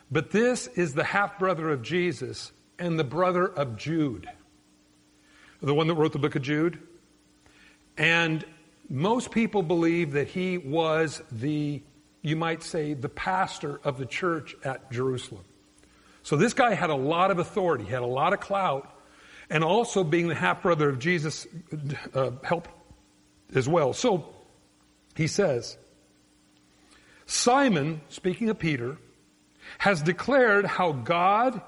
but 0.10 0.32
this 0.32 0.68
is 0.68 0.94
the 0.94 1.04
half 1.04 1.38
brother 1.38 1.70
of 1.70 1.82
Jesus 1.82 2.52
and 2.80 2.98
the 2.98 3.04
brother 3.04 3.46
of 3.46 3.78
Jude, 3.78 4.28
the 5.62 5.74
one 5.74 5.88
that 5.88 5.96
wrote 5.96 6.14
the 6.14 6.20
book 6.20 6.36
of 6.36 6.42
Jude. 6.42 6.80
And 7.98 8.46
most 8.90 9.32
people 9.32 9.62
believe 9.64 10.14
that 10.14 10.28
he 10.28 10.58
was 10.58 11.22
the, 11.32 11.82
you 12.22 12.36
might 12.36 12.64
say, 12.64 12.94
the 12.94 13.10
pastor 13.10 13.80
of 13.84 13.98
the 13.98 14.06
church 14.06 14.56
at 14.64 14.92
Jerusalem. 14.92 15.44
So 16.26 16.36
this 16.38 16.56
guy 16.56 16.74
had 16.74 16.90
a 16.90 16.96
lot 16.96 17.30
of 17.30 17.38
authority, 17.38 17.84
had 17.84 18.02
a 18.02 18.08
lot 18.08 18.34
of 18.34 18.40
clout, 18.40 18.92
and 19.48 19.64
also 19.64 20.04
being 20.04 20.28
the 20.28 20.34
half 20.34 20.64
brother 20.64 20.90
of 20.90 20.98
Jesus 20.98 21.46
uh, 22.16 22.32
helped 22.44 22.72
as 23.54 23.70
well. 23.70 23.94
So 23.94 24.34
he 25.16 25.28
says, 25.28 25.78
Simon, 27.28 28.02
speaking 28.10 28.50
of 28.50 28.58
Peter, 28.58 28.98
has 29.78 30.02
declared 30.02 30.66
how 30.66 30.94
God 30.94 31.62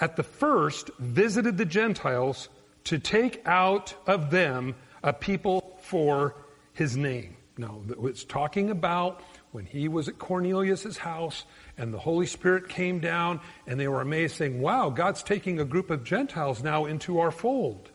at 0.00 0.16
the 0.16 0.24
first 0.24 0.90
visited 0.98 1.56
the 1.56 1.64
Gentiles 1.64 2.48
to 2.84 2.98
take 2.98 3.40
out 3.46 3.94
of 4.08 4.32
them 4.32 4.74
a 5.04 5.12
people 5.12 5.78
for 5.82 6.34
his 6.72 6.96
name. 6.96 7.36
Now, 7.56 7.80
it's 8.02 8.24
talking 8.24 8.70
about 8.70 9.22
when 9.52 9.66
he 9.66 9.88
was 9.88 10.08
at 10.08 10.18
Cornelius' 10.18 10.96
house 10.96 11.44
and 11.76 11.92
the 11.92 11.98
Holy 11.98 12.26
Spirit 12.26 12.68
came 12.68 13.00
down 13.00 13.40
and 13.66 13.78
they 13.78 13.88
were 13.88 14.00
amazed 14.00 14.36
saying, 14.36 14.60
wow, 14.60 14.90
God's 14.90 15.22
taking 15.22 15.58
a 15.58 15.64
group 15.64 15.90
of 15.90 16.04
Gentiles 16.04 16.62
now 16.62 16.84
into 16.86 17.18
our 17.18 17.30
fold. 17.30 17.90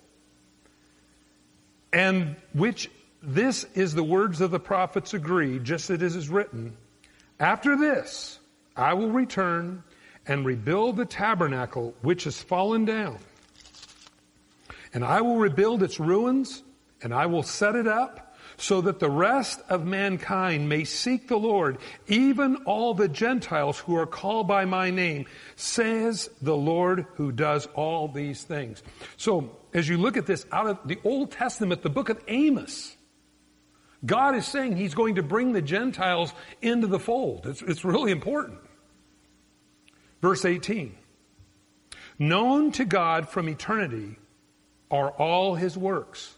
And 1.94 2.36
which 2.54 2.90
this 3.22 3.66
is 3.74 3.94
the 3.94 4.04
words 4.04 4.42
of 4.42 4.52
the 4.52 4.60
prophets 4.60 5.14
agree, 5.14 5.60
just 5.60 5.90
as 5.90 6.02
it 6.02 6.04
is 6.04 6.30
written. 6.30 6.76
After 7.40 7.78
this, 7.78 8.40
I 8.76 8.94
will 8.94 9.12
return 9.12 9.84
and 10.28 10.46
rebuild 10.46 10.98
the 10.98 11.06
tabernacle 11.06 11.94
which 12.02 12.26
has 12.26 12.42
fallen 12.42 12.84
down. 12.86 13.18
And 14.94 15.04
I 15.04 15.22
will 15.22 15.38
rebuild 15.38 15.84
its 15.84 16.00
ruins 16.00 16.64
and 17.02 17.14
I 17.14 17.26
will 17.28 17.44
set 17.44 17.76
it 17.76 17.88
up 17.88 18.25
so 18.58 18.82
that 18.82 19.00
the 19.00 19.10
rest 19.10 19.62
of 19.70 19.86
mankind 19.86 20.70
may 20.70 20.84
seek 20.84 21.28
the 21.28 21.38
Lord, 21.38 21.78
even 22.08 22.58
all 22.66 22.94
the 22.94 23.08
Gentiles 23.08 23.80
who 23.80 23.96
are 23.98 24.06
called 24.06 24.48
by 24.48 24.66
my 24.66 24.92
name, 24.92 25.26
says 25.56 26.30
the 26.42 26.56
Lord 26.56 27.06
who 27.16 27.32
does 27.32 27.68
all 27.74 28.08
these 28.08 28.44
things. 28.44 28.82
So, 29.18 29.58
as 29.74 29.90
you 29.90 29.98
look 29.98 30.18
at 30.18 30.26
this 30.26 30.46
out 30.52 30.68
of 30.68 30.80
the 30.86 31.00
Old 31.04 31.32
Testament, 31.32 31.82
the 31.82 31.90
book 31.90 32.10
of 32.10 32.22
Amos, 32.28 32.96
God 34.06 34.36
is 34.36 34.46
saying 34.46 34.78
He's 34.78 34.94
going 34.94 35.16
to 35.16 35.24
bring 35.24 35.52
the 35.52 35.62
Gentiles 35.62 36.34
into 36.62 36.88
the 36.88 37.00
fold. 37.00 37.46
It's, 37.48 37.62
it's 37.62 37.84
really 37.84 38.12
important. 38.12 38.60
Verse 40.22 40.46
18. 40.46 40.96
Known 42.18 42.72
to 42.74 42.86
God 42.86 43.28
from 43.28 43.50
eternity 43.50 44.18
are 44.90 45.10
all 45.10 45.56
His 45.56 45.78
works 45.78 46.36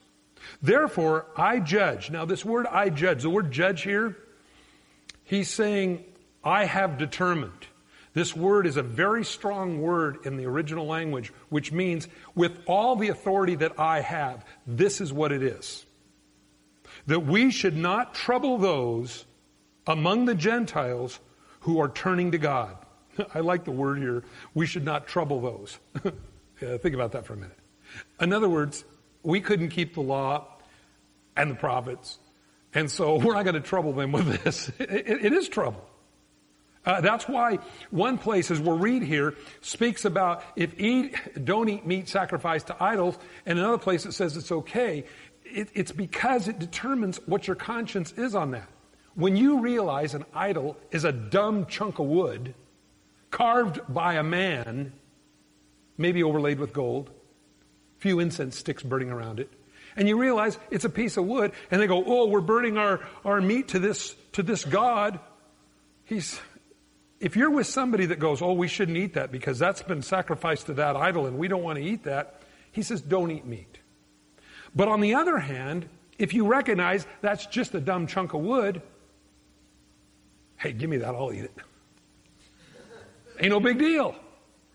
Therefore, 0.62 1.28
I 1.36 1.60
judge. 1.60 2.10
Now, 2.10 2.26
this 2.26 2.44
word 2.44 2.66
I 2.68 2.90
judge, 2.90 3.22
the 3.22 3.30
word 3.30 3.52
judge 3.52 3.84
here, 3.84 4.18
he's 5.24 5.50
saying, 5.50 6.04
I 6.44 6.66
have 6.66 6.98
determined. 6.98 7.68
This 8.14 8.36
word 8.36 8.66
is 8.66 8.78
a 8.78 8.84
very 8.84 9.24
strong 9.24 9.80
word 9.80 10.26
in 10.26 10.38
the 10.38 10.46
original 10.46 10.88
language, 10.88 11.32
which 11.50 11.72
means, 11.72 12.08
with 12.34 12.58
all 12.66 12.96
the 12.96 13.10
authority 13.10 13.56
that 13.56 13.80
I 13.80 14.02
have, 14.02 14.44
this 14.66 15.02
is 15.02 15.14
what 15.14 15.32
it 15.32 15.44
is. 15.44 15.86
That 17.06 17.20
we 17.20 17.52
should 17.52 17.78
not 17.78 18.16
trouble 18.16 18.58
those 18.58 19.26
among 19.86 20.26
the 20.26 20.34
Gentiles 20.34 21.20
who 21.62 21.80
are 21.80 21.90
turning 21.90 22.32
to 22.32 22.40
God. 22.40 22.76
I 23.36 23.42
like 23.42 23.66
the 23.66 23.72
word 23.72 24.00
here. 24.00 24.24
We 24.54 24.66
should 24.66 24.84
not 24.84 25.08
trouble 25.08 25.42
those. 25.42 25.78
yeah, 26.62 26.78
think 26.78 26.96
about 26.96 27.12
that 27.12 27.26
for 27.26 27.34
a 27.34 27.38
minute. 27.38 27.60
In 28.20 28.34
other 28.34 28.50
words, 28.50 28.84
we 29.28 29.42
couldn't 29.42 29.70
keep 29.70 29.94
the 29.94 30.02
law 30.02 30.48
and 31.36 31.52
the 31.52 31.56
prophets. 31.56 32.18
And 32.74 32.90
so 32.90 33.18
we're 33.24 33.34
not 33.34 33.44
going 33.44 33.62
to 33.62 33.62
trouble 33.62 33.92
them 33.92 34.14
with 34.14 34.42
this. 34.42 34.72
it, 34.80 35.26
it 35.26 35.34
is 35.34 35.50
trouble. 35.50 35.86
Uh, 36.86 37.02
that's 37.02 37.28
why 37.28 37.60
one 37.92 38.18
place, 38.18 38.50
as 38.50 38.62
we'll 38.62 38.78
read 38.78 39.04
here, 39.04 39.36
speaks 39.60 40.06
about 40.06 40.42
if 40.56 40.80
eat, 40.80 41.14
don't 41.44 41.68
eat 41.68 41.86
meat 41.86 42.08
sacrificed 42.08 42.68
to 42.68 42.82
idols, 42.82 43.18
and 43.46 43.60
another 43.60 43.78
place 43.78 44.06
it 44.06 44.14
says 44.14 44.38
it's 44.38 44.54
okay. 44.54 45.04
It, 45.44 45.70
it's 45.74 45.92
because 45.92 46.48
it 46.48 46.58
determines 46.58 47.20
what 47.26 47.48
your 47.48 47.58
conscience 47.58 48.14
is 48.14 48.34
on 48.34 48.52
that. 48.52 48.70
When 49.16 49.36
you 49.36 49.60
realize 49.60 50.14
an 50.14 50.24
idol 50.34 50.78
is 50.92 51.04
a 51.04 51.12
dumb 51.12 51.66
chunk 51.66 52.00
of 52.00 52.06
wood 52.06 52.56
carved 53.30 53.82
by 53.90 54.14
a 54.14 54.24
man, 54.24 54.94
maybe 55.98 56.24
overlaid 56.24 56.60
with 56.60 56.72
gold, 56.72 57.12
few 58.00 58.20
incense 58.20 58.58
sticks 58.58 58.84
burning 58.84 59.10
around 59.10 59.40
it. 59.40 59.52
And 59.96 60.08
you 60.08 60.20
realize 60.20 60.58
it's 60.70 60.86
a 60.86 60.90
piece 60.90 61.18
of 61.18 61.26
wood, 61.26 61.52
and 61.72 61.82
they 61.82 61.88
go, 61.88 62.04
Oh, 62.06 62.28
we're 62.28 62.42
burning 62.42 62.78
our, 62.78 63.02
our 63.26 63.42
meat 63.42 63.70
to 63.70 63.80
this, 63.80 64.16
to 64.34 64.44
this 64.44 64.64
God. 64.64 65.20
He's, 66.06 66.40
if 67.20 67.36
you're 67.36 67.50
with 67.50 67.68
somebody 67.68 68.06
that 68.08 68.20
goes, 68.20 68.42
Oh, 68.42 68.54
we 68.54 68.68
shouldn't 68.68 68.98
eat 68.98 69.16
that 69.16 69.32
because 69.32 69.58
that's 69.58 69.82
been 69.82 70.04
sacrificed 70.04 70.68
to 70.68 70.76
that 70.76 70.96
idol 70.96 71.26
and 71.26 71.38
we 71.38 71.48
don't 71.48 71.64
want 71.64 71.80
to 71.80 71.84
eat 71.84 72.04
that, 72.04 72.42
he 72.72 72.84
says, 72.84 73.02
Don't 73.02 73.32
eat 73.32 73.46
meat. 73.46 73.80
But 74.76 74.88
on 74.88 75.02
the 75.02 75.16
other 75.16 75.40
hand, 75.40 75.90
if 76.20 76.34
you 76.34 76.48
recognize 76.48 77.08
that's 77.22 77.48
just 77.48 77.74
a 77.74 77.80
dumb 77.80 78.06
chunk 78.06 78.34
of 78.34 78.42
wood, 78.42 78.82
hey, 80.58 80.74
give 80.74 80.90
me 80.90 80.98
that, 80.98 81.16
I'll 81.16 81.34
eat 81.34 81.46
it. 81.46 81.58
Ain't 83.40 83.52
no 83.52 83.60
big 83.60 83.80
deal. 83.80 84.16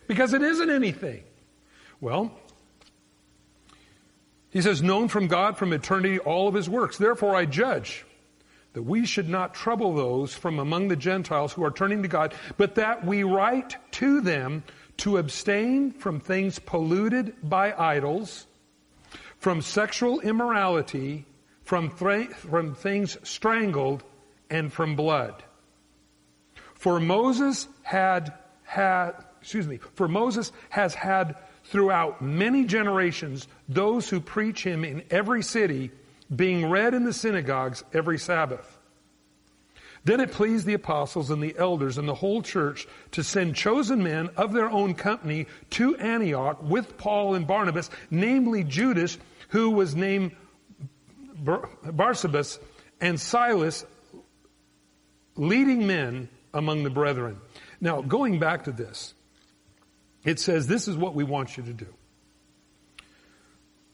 Because 0.06 0.34
it 0.34 0.42
isn't 0.42 0.70
anything. 0.70 1.22
Well, 2.00 2.32
he 4.52 4.60
says, 4.60 4.82
known 4.82 5.08
from 5.08 5.26
God 5.26 5.56
from 5.56 5.72
eternity 5.72 6.18
all 6.18 6.46
of 6.46 6.54
his 6.54 6.68
works. 6.68 6.98
Therefore 6.98 7.34
I 7.34 7.46
judge 7.46 8.04
that 8.74 8.82
we 8.82 9.04
should 9.06 9.28
not 9.28 9.54
trouble 9.54 9.94
those 9.94 10.34
from 10.34 10.58
among 10.58 10.88
the 10.88 10.96
Gentiles 10.96 11.52
who 11.52 11.64
are 11.64 11.70
turning 11.70 12.02
to 12.02 12.08
God, 12.08 12.34
but 12.56 12.76
that 12.76 13.04
we 13.04 13.22
write 13.24 13.76
to 13.92 14.20
them 14.20 14.62
to 14.98 15.16
abstain 15.16 15.90
from 15.90 16.20
things 16.20 16.58
polluted 16.58 17.34
by 17.42 17.74
idols, 17.76 18.46
from 19.38 19.62
sexual 19.62 20.20
immorality, 20.20 21.26
from, 21.64 21.90
from 21.90 22.74
things 22.74 23.16
strangled, 23.22 24.04
and 24.50 24.72
from 24.72 24.96
blood. 24.96 25.42
For 26.74 27.00
Moses 27.00 27.68
had 27.82 28.34
had, 28.64 29.12
excuse 29.40 29.66
me, 29.66 29.78
for 29.94 30.08
Moses 30.08 30.52
has 30.68 30.94
had 30.94 31.36
throughout 31.64 32.22
many 32.22 32.64
generations 32.64 33.48
those 33.68 34.08
who 34.08 34.20
preach 34.20 34.64
him 34.64 34.84
in 34.84 35.02
every 35.10 35.42
city, 35.42 35.90
being 36.34 36.68
read 36.68 36.94
in 36.94 37.04
the 37.04 37.12
synagogues 37.12 37.84
every 37.92 38.18
Sabbath. 38.18 38.78
Then 40.04 40.20
it 40.20 40.32
pleased 40.32 40.66
the 40.66 40.74
apostles 40.74 41.30
and 41.30 41.42
the 41.42 41.54
elders 41.56 41.96
and 41.96 42.08
the 42.08 42.14
whole 42.14 42.42
church 42.42 42.88
to 43.12 43.22
send 43.22 43.54
chosen 43.54 44.02
men 44.02 44.30
of 44.36 44.52
their 44.52 44.68
own 44.68 44.94
company 44.94 45.46
to 45.70 45.96
Antioch 45.96 46.60
with 46.62 46.98
Paul 46.98 47.34
and 47.34 47.46
Barnabas, 47.46 47.88
namely 48.10 48.64
Judas, 48.64 49.16
who 49.50 49.70
was 49.70 49.94
named 49.94 50.32
Bar- 51.34 51.68
Barsabas, 51.84 52.58
and 53.00 53.20
Silas, 53.20 53.84
leading 55.36 55.86
men 55.86 56.28
among 56.52 56.82
the 56.82 56.90
brethren. 56.90 57.40
Now, 57.80 58.02
going 58.02 58.38
back 58.38 58.64
to 58.64 58.72
this, 58.72 59.14
it 60.24 60.40
says, 60.40 60.66
This 60.66 60.88
is 60.88 60.96
what 60.96 61.14
we 61.14 61.24
want 61.24 61.56
you 61.56 61.62
to 61.64 61.72
do 61.72 61.86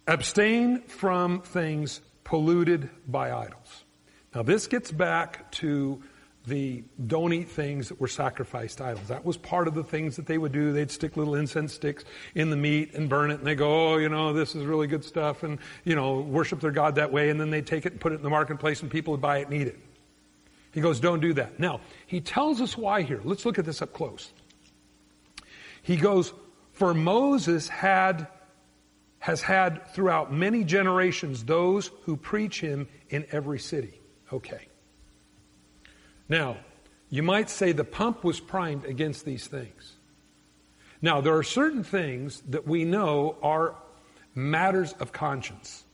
abstain 0.08 0.80
from 0.82 1.42
things 1.42 2.00
polluted 2.24 2.88
by 3.06 3.30
idols. 3.30 3.84
Now, 4.34 4.42
this 4.42 4.66
gets 4.66 4.90
back 4.90 5.50
to 5.52 6.02
the 6.46 6.82
don't 7.06 7.32
eat 7.34 7.50
things 7.50 7.90
that 7.90 8.00
were 8.00 8.08
sacrificed 8.08 8.80
idols. 8.80 9.08
That 9.08 9.24
was 9.24 9.36
part 9.36 9.68
of 9.68 9.74
the 9.74 9.84
things 9.84 10.16
that 10.16 10.26
they 10.26 10.38
would 10.38 10.52
do. 10.52 10.72
They'd 10.72 10.90
stick 10.90 11.16
little 11.16 11.34
incense 11.34 11.74
sticks 11.74 12.04
in 12.34 12.48
the 12.48 12.56
meat 12.56 12.94
and 12.94 13.08
burn 13.08 13.30
it 13.30 13.34
and 13.34 13.46
they 13.46 13.54
go, 13.54 13.92
oh, 13.92 13.96
you 13.98 14.08
know, 14.08 14.32
this 14.32 14.54
is 14.54 14.64
really 14.64 14.86
good 14.86 15.04
stuff 15.04 15.42
and, 15.42 15.58
you 15.84 15.94
know, 15.94 16.20
worship 16.20 16.60
their 16.60 16.70
God 16.70 16.94
that 16.94 17.12
way 17.12 17.28
and 17.28 17.38
then 17.38 17.50
they 17.50 17.60
take 17.60 17.84
it 17.84 17.92
and 17.92 18.00
put 18.00 18.12
it 18.12 18.16
in 18.16 18.22
the 18.22 18.30
marketplace 18.30 18.80
and 18.80 18.90
people 18.90 19.12
would 19.12 19.20
buy 19.20 19.38
it 19.38 19.48
and 19.48 19.60
eat 19.60 19.66
it. 19.66 19.78
He 20.72 20.80
goes, 20.80 21.00
don't 21.00 21.20
do 21.20 21.34
that. 21.34 21.60
Now, 21.60 21.80
he 22.06 22.20
tells 22.20 22.62
us 22.62 22.78
why 22.78 23.02
here. 23.02 23.20
Let's 23.24 23.44
look 23.44 23.58
at 23.58 23.66
this 23.66 23.82
up 23.82 23.92
close. 23.92 24.32
He 25.82 25.96
goes, 25.96 26.32
for 26.72 26.94
Moses 26.94 27.68
had, 27.68 28.28
has 29.18 29.42
had 29.42 29.88
throughout 29.88 30.32
many 30.32 30.64
generations 30.64 31.44
those 31.44 31.90
who 32.02 32.16
preach 32.16 32.60
him 32.60 32.88
in 33.10 33.26
every 33.32 33.58
city. 33.58 34.00
Okay. 34.32 34.68
Now, 36.28 36.58
you 37.10 37.22
might 37.22 37.48
say 37.48 37.72
the 37.72 37.84
pump 37.84 38.22
was 38.22 38.38
primed 38.38 38.84
against 38.84 39.24
these 39.24 39.46
things. 39.46 39.94
Now, 41.00 41.20
there 41.20 41.36
are 41.36 41.42
certain 41.42 41.84
things 41.84 42.42
that 42.48 42.66
we 42.66 42.84
know 42.84 43.36
are 43.42 43.74
matters 44.34 44.92
of 44.94 45.12
conscience. 45.12 45.84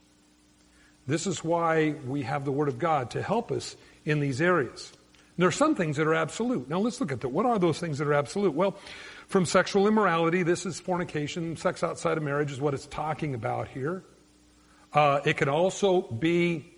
This 1.06 1.26
is 1.26 1.44
why 1.44 1.94
we 2.06 2.22
have 2.22 2.44
the 2.44 2.52
Word 2.52 2.68
of 2.68 2.78
God 2.78 3.10
to 3.10 3.22
help 3.22 3.52
us 3.52 3.76
in 4.04 4.20
these 4.20 4.40
areas. 4.40 4.92
And 5.36 5.42
there 5.42 5.48
are 5.48 5.52
some 5.52 5.74
things 5.74 5.96
that 5.98 6.06
are 6.06 6.14
absolute. 6.14 6.68
Now 6.68 6.78
let's 6.78 7.00
look 7.00 7.12
at 7.12 7.20
that. 7.20 7.28
What 7.28 7.46
are 7.46 7.58
those 7.58 7.78
things 7.78 7.98
that 7.98 8.08
are 8.08 8.14
absolute? 8.14 8.54
Well, 8.54 8.76
from 9.28 9.46
sexual 9.46 9.88
immorality, 9.88 10.42
this 10.42 10.66
is 10.66 10.78
fornication. 10.78 11.56
Sex 11.56 11.82
outside 11.82 12.16
of 12.16 12.22
marriage 12.22 12.52
is 12.52 12.60
what 12.60 12.74
it's 12.74 12.86
talking 12.86 13.34
about 13.34 13.68
here. 13.68 14.04
Uh, 14.92 15.20
it 15.24 15.36
can 15.36 15.48
also 15.48 16.02
be 16.02 16.72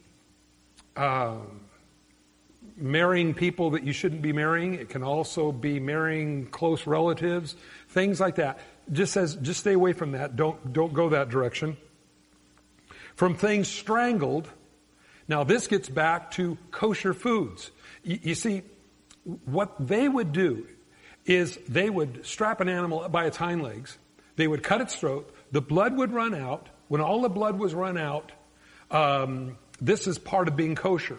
uh, 0.97 1.37
marrying 2.77 3.35
people 3.35 3.71
that 3.71 3.85
you 3.85 3.93
shouldn't 3.93 4.23
be 4.23 4.33
marrying. 4.33 4.75
It 4.75 4.89
can 4.89 5.03
also 5.03 5.53
be 5.53 5.81
marrying 5.81 6.47
close 6.47 6.87
relatives, 6.87 7.57
things 7.89 8.21
like 8.21 8.37
that. 8.37 8.61
Just 8.91 9.13
says, 9.13 9.35
just 9.37 9.61
stay 9.61 9.73
away 9.73 9.93
from 9.93 10.13
that. 10.13 10.37
Don't, 10.37 10.73
don't 10.73 10.95
go 10.95 11.11
that 11.11 11.29
direction. 11.29 11.77
From 13.17 13.35
things 13.35 13.69
strangled. 13.69 14.49
Now 15.29 15.45
this 15.45 15.67
gets 15.67 15.89
back 15.89 16.31
to 16.33 16.57
kosher 16.71 17.13
foods. 17.13 17.71
You 18.05 18.35
see, 18.35 18.63
what 19.45 19.75
they 19.85 20.09
would 20.09 20.33
do 20.33 20.67
is 21.27 21.59
they 21.69 21.91
would 21.91 22.25
strap 22.25 22.61
an 22.61 22.69
animal 22.69 23.09
by 23.09 23.27
its 23.27 23.37
hind 23.37 23.63
legs. 23.63 23.99
They 24.37 24.47
would 24.47 24.63
cut 24.63 24.81
its 24.81 24.95
throat. 24.97 25.35
The 25.53 25.61
blood 25.61 25.97
would 25.97 26.13
run 26.13 26.35
out. 26.35 26.69
When 26.89 27.01
all 27.01 27.23
the 27.23 27.29
blood 27.29 27.59
was 27.59 27.75
run 27.75 27.99
out, 27.99 28.31
um, 28.91 29.59
this 29.81 30.07
is 30.07 30.19
part 30.19 30.49
of 30.49 30.57
being 30.57 30.77
kosher. 30.77 31.19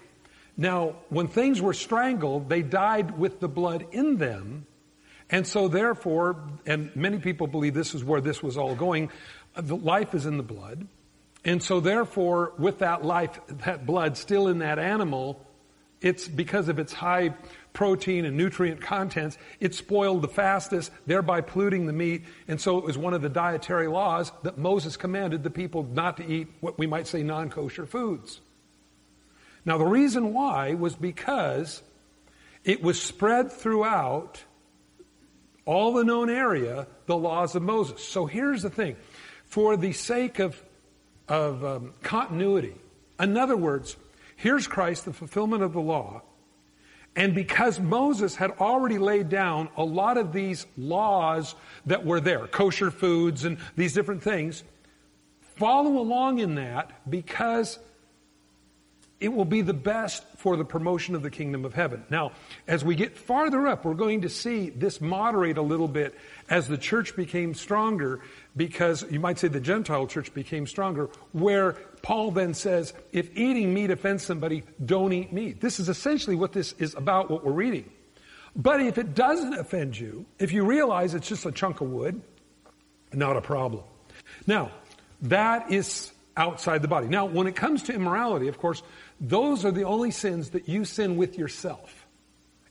Now, 0.56 0.96
when 1.10 1.28
things 1.28 1.62
were 1.62 1.74
strangled, 1.74 2.50
they 2.50 2.62
died 2.62 3.18
with 3.18 3.40
the 3.40 3.50
blood 3.50 3.86
in 3.92 4.18
them. 4.18 4.66
And 5.30 5.46
so 5.46 5.68
therefore, 5.68 6.42
and 6.66 6.96
many 6.96 7.20
people 7.20 7.48
believe 7.48 7.74
this 7.74 7.94
is 7.94 8.04
where 8.04 8.22
this 8.22 8.42
was 8.42 8.58
all 8.58 8.76
going, 8.76 9.12
the 9.56 9.76
life 9.76 10.16
is 10.16 10.26
in 10.26 10.38
the 10.38 10.44
blood. 10.44 10.88
And 11.44 11.62
so 11.62 11.80
therefore, 11.80 12.54
with 12.58 12.80
that 12.80 13.04
life, 13.04 13.40
that 13.66 13.86
blood 13.86 14.18
still 14.18 14.48
in 14.48 14.60
that 14.60 14.80
animal, 14.80 15.46
it's 16.02 16.28
because 16.28 16.70
of 16.70 16.80
its 16.80 16.94
high 16.94 17.34
protein 17.74 18.26
and 18.26 18.36
nutrient 18.36 18.82
contents, 18.82 19.38
it 19.60 19.76
spoiled 19.76 20.22
the 20.22 20.28
fastest, 20.28 20.92
thereby 21.06 21.42
polluting 21.42 21.86
the 21.86 21.94
meat. 21.94 22.24
And 22.48 22.60
so 22.60 22.78
it 22.78 22.84
was 22.84 22.98
one 22.98 23.14
of 23.14 23.22
the 23.22 23.30
dietary 23.30 23.88
laws 23.88 24.32
that 24.44 24.58
Moses 24.58 24.98
commanded 24.98 25.44
the 25.44 25.50
people 25.50 25.84
not 25.84 26.18
to 26.18 26.26
eat 26.26 26.48
what 26.60 26.80
we 26.80 26.88
might 26.88 27.08
say 27.08 27.24
non-kosher 27.24 27.86
foods. 27.86 28.42
Now, 29.66 29.78
the 29.78 29.86
reason 29.86 30.34
why 30.34 30.74
was 30.74 30.96
because 30.96 31.82
it 32.64 32.82
was 32.82 33.02
spread 33.02 33.52
throughout 33.52 34.44
all 35.66 35.94
the 35.94 36.04
known 36.04 36.30
area, 36.30 36.88
the 37.06 37.18
laws 37.18 37.56
of 37.56 37.62
Moses. 37.62 38.04
So 38.04 38.26
here's 38.26 38.62
the 38.62 38.70
thing. 38.70 38.96
For 39.46 39.78
the 39.78 39.92
sake 39.92 40.40
of, 40.40 40.62
of 41.28 41.64
um, 41.64 41.94
continuity, 42.02 42.76
in 43.20 43.38
other 43.38 43.58
words, 43.58 43.98
here's 44.38 44.66
Christ, 44.68 45.04
the 45.04 45.14
fulfillment 45.14 45.62
of 45.62 45.74
the 45.74 45.82
law, 45.82 46.22
and 47.18 47.34
because 47.34 47.80
Moses 47.80 48.36
had 48.36 48.52
already 48.60 49.00
laid 49.00 49.28
down 49.28 49.70
a 49.76 49.84
lot 49.84 50.18
of 50.18 50.32
these 50.32 50.68
laws 50.78 51.56
that 51.88 52.06
were 52.06 52.20
there, 52.20 52.48
kosher 52.48 52.92
foods 52.92 53.44
and 53.44 53.58
these 53.76 53.94
different 53.94 54.22
things, 54.22 54.64
follow 55.42 55.98
along 55.98 56.38
in 56.38 56.56
that 56.56 56.92
because 57.10 57.80
it 59.20 59.30
will 59.30 59.46
be 59.46 59.62
the 59.62 59.74
best 59.74 60.24
for 60.38 60.56
the 60.56 60.66
promotion 60.66 61.16
of 61.16 61.24
the 61.24 61.32
kingdom 61.32 61.66
of 61.66 61.74
heaven. 61.74 62.04
Now, 62.10 62.34
as 62.68 62.86
we 62.86 62.96
get 62.96 63.18
farther 63.18 63.68
up, 63.68 63.84
we're 63.84 63.96
going 63.96 64.22
to 64.22 64.30
see 64.30 64.70
this 64.70 65.02
moderate 65.02 65.58
a 65.58 65.62
little 65.62 65.88
bit 65.88 66.14
as 66.50 66.68
the 66.68 66.78
church 66.78 67.16
became 67.16 67.56
stronger 67.56 68.22
because 68.56 69.04
you 69.10 69.20
might 69.20 69.40
say 69.40 69.48
the 69.48 69.60
Gentile 69.60 70.06
church 70.06 70.34
became 70.34 70.68
stronger, 70.68 71.10
where 71.32 71.74
Paul 72.04 72.32
then 72.32 72.54
says, 72.54 72.94
if 73.12 73.36
eating 73.36 73.74
meat 73.74 73.90
offends 73.90 74.24
somebody, 74.24 74.64
don't 74.86 75.14
eat 75.14 75.34
meat. 75.34 75.62
This 75.62 75.80
is 75.80 75.90
essentially 75.90 76.36
what 76.36 76.54
this 76.54 76.74
is 76.74 76.94
about, 76.94 77.32
what 77.32 77.44
we're 77.44 77.52
reading. 77.52 77.90
But 78.56 78.82
if 78.82 78.98
it 78.98 79.16
doesn't 79.16 79.54
offend 79.54 79.98
you, 80.00 80.26
if 80.38 80.52
you 80.52 80.64
realize 80.64 81.16
it's 81.16 81.28
just 81.28 81.46
a 81.46 81.52
chunk 81.52 81.82
of 81.82 81.90
wood, 81.90 82.22
not 83.14 83.36
a 83.36 83.42
problem. 83.42 83.84
Now, 84.46 84.72
that 85.24 85.72
is 85.72 86.12
outside 86.36 86.82
the 86.82 86.88
body. 86.88 87.08
Now, 87.08 87.26
when 87.26 87.48
it 87.48 87.56
comes 87.56 87.84
to 87.84 87.94
immorality, 87.94 88.48
of 88.48 88.60
course, 88.60 88.84
those 89.20 89.66
are 89.66 89.72
the 89.72 89.84
only 89.84 90.12
sins 90.12 90.52
that 90.52 90.70
you 90.70 90.86
sin 90.86 91.18
with 91.18 91.38
yourself. 91.38 92.06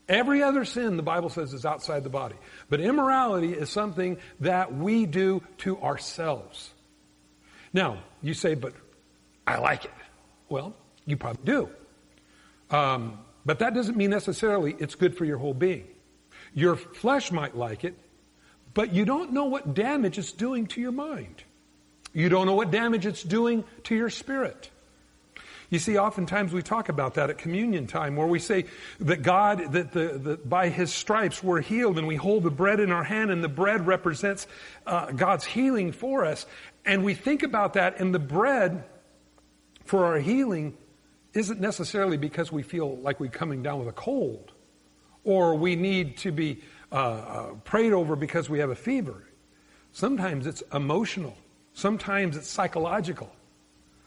Every 0.09 0.43
other 0.43 0.65
sin, 0.65 0.97
the 0.97 1.03
Bible 1.03 1.31
says, 1.31 1.53
is 1.53 1.67
outside 1.67 2.05
the 2.05 2.11
body. 2.11 2.37
But 2.69 2.81
immorality 2.81 3.53
is 3.53 3.71
something 3.71 4.19
that 4.41 4.75
we 4.75 5.05
do 5.05 5.43
to 5.59 5.79
ourselves. 5.81 6.71
Now, 7.73 7.99
you 8.23 8.33
say, 8.33 8.55
but 8.55 8.73
I 9.47 9.59
like 9.59 9.85
it. 9.85 9.91
Well, 10.49 10.75
you 11.07 11.17
probably 11.17 11.45
do. 11.45 11.69
Um, 12.71 13.19
but 13.45 13.59
that 13.59 13.75
doesn't 13.75 13.97
mean 13.97 14.11
necessarily 14.11 14.77
it's 14.79 14.95
good 14.95 15.17
for 15.17 15.25
your 15.25 15.39
whole 15.39 15.55
being. 15.55 15.87
Your 16.55 16.77
flesh 16.77 17.33
might 17.33 17.57
like 17.57 17.85
it, 17.85 17.97
but 18.75 18.93
you 18.93 19.05
don't 19.05 19.33
know 19.33 19.45
what 19.45 19.75
damage 19.75 20.19
it's 20.19 20.33
doing 20.33 20.67
to 20.69 20.81
your 20.81 20.93
mind. 20.93 21.43
You 22.13 22.29
don't 22.29 22.47
know 22.47 22.55
what 22.55 22.71
damage 22.71 23.07
it's 23.07 23.23
doing 23.23 23.65
to 23.85 23.95
your 23.95 24.11
spirit. 24.11 24.71
You 25.69 25.81
see, 25.81 25.99
oftentimes 25.99 26.53
we 26.53 26.63
talk 26.63 26.89
about 26.89 27.15
that 27.15 27.29
at 27.29 27.39
communion 27.39 27.87
time 27.87 28.15
where 28.15 28.27
we 28.27 28.39
say 28.39 28.67
that 29.01 29.23
God, 29.23 29.73
that 29.73 29.93
the, 29.93 30.39
by 30.45 30.69
His 30.69 30.93
stripes 30.93 31.43
we're 31.43 31.61
healed 31.61 31.99
and 31.99 32.07
we 32.07 32.17
hold 32.17 32.45
the 32.45 32.51
bread 32.51 32.79
in 32.79 32.93
our 32.93 33.03
hand 33.03 33.31
and 33.31 33.43
the 33.43 33.49
bread 33.49 33.87
represents 33.87 34.47
uh, 34.87 35.11
God's 35.11 35.45
healing 35.45 35.91
for 35.91 36.25
us. 36.25 36.47
And 36.85 37.05
we 37.05 37.15
think 37.15 37.43
about 37.43 37.75
that 37.75 38.01
and 38.01 38.15
the 38.15 38.21
bread 38.21 38.85
for 39.85 40.05
our 40.05 40.19
healing 40.19 40.77
isn't 41.35 41.61
necessarily 41.61 42.17
because 42.17 42.53
we 42.53 42.63
feel 42.63 42.97
like 42.99 43.19
we're 43.19 43.29
coming 43.29 43.63
down 43.63 43.81
with 43.81 43.89
a 43.89 43.93
cold 43.93 44.53
or 45.25 45.57
we 45.57 45.75
need 45.75 46.17
to 46.19 46.31
be 46.31 46.63
uh, 46.93 46.95
uh, 46.95 47.47
prayed 47.65 47.93
over 47.93 48.15
because 48.15 48.49
we 48.49 48.61
have 48.61 48.71
a 48.71 48.77
fever. 48.77 49.29
Sometimes 49.93 50.47
it's 50.47 50.63
emotional. 50.73 51.37
Sometimes 51.75 52.37
it's 52.37 52.49
psychological. 52.49 53.31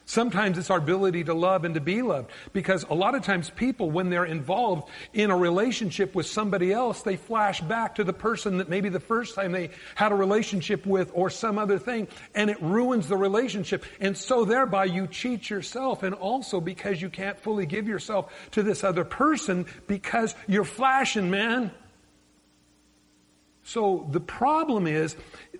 Sometimes 0.09 0.57
it's 0.57 0.71
our 0.71 0.79
ability 0.79 1.25
to 1.25 1.35
love 1.35 1.65
and 1.65 1.75
to 1.75 1.79
be 1.79 2.01
loved. 2.01 2.31
Because 2.51 2.83
a 2.89 2.95
lot 2.95 3.13
of 3.13 3.21
times 3.21 3.51
people, 3.51 3.91
when 3.91 4.09
they're 4.09 4.25
involved 4.25 4.89
in 5.13 5.29
a 5.29 5.37
relationship 5.37 6.15
with 6.15 6.25
somebody 6.25 6.73
else, 6.73 7.03
they 7.03 7.15
flash 7.15 7.61
back 7.61 7.93
to 7.93 8.03
the 8.03 8.11
person 8.11 8.57
that 8.57 8.69
maybe 8.69 8.89
the 8.89 8.99
first 8.99 9.35
time 9.35 9.51
they 9.51 9.69
had 9.93 10.11
a 10.11 10.15
relationship 10.15 10.83
with 10.87 11.11
or 11.13 11.29
some 11.29 11.59
other 11.59 11.77
thing, 11.77 12.07
and 12.33 12.49
it 12.49 12.59
ruins 12.59 13.07
the 13.07 13.15
relationship. 13.15 13.85
And 13.99 14.17
so 14.17 14.45
thereby 14.45 14.85
you 14.85 15.05
cheat 15.05 15.47
yourself, 15.47 16.01
and 16.01 16.15
also 16.15 16.59
because 16.59 16.99
you 16.99 17.11
can't 17.11 17.39
fully 17.39 17.67
give 17.67 17.87
yourself 17.87 18.33
to 18.53 18.63
this 18.63 18.83
other 18.83 19.05
person 19.05 19.67
because 19.85 20.33
you're 20.47 20.63
flashing, 20.63 21.29
man. 21.29 21.69
So 23.63 24.07
the 24.11 24.19
problem 24.19 24.87
is, 24.87 25.15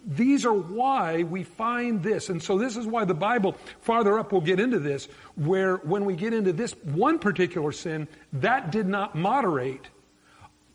these 0.06 0.46
are 0.46 0.54
why 0.54 1.24
we 1.24 1.44
find 1.44 2.02
this. 2.02 2.30
And 2.30 2.42
so 2.42 2.58
this 2.58 2.78
is 2.78 2.88
why 2.88 3.06
the 3.06 3.14
Bible, 3.14 3.56
farther 3.82 4.18
up 4.18 4.32
we'll 4.32 4.42
get 4.42 4.60
into 4.60 4.80
this, 4.80 5.08
where 5.36 5.78
when 5.78 6.06
we 6.06 6.16
get 6.16 6.34
into 6.34 6.54
this 6.54 6.74
one 6.84 7.20
particular 7.20 7.72
sin, 7.72 8.08
that 8.34 8.72
did 8.72 8.88
not 8.88 9.16
moderate 9.16 9.88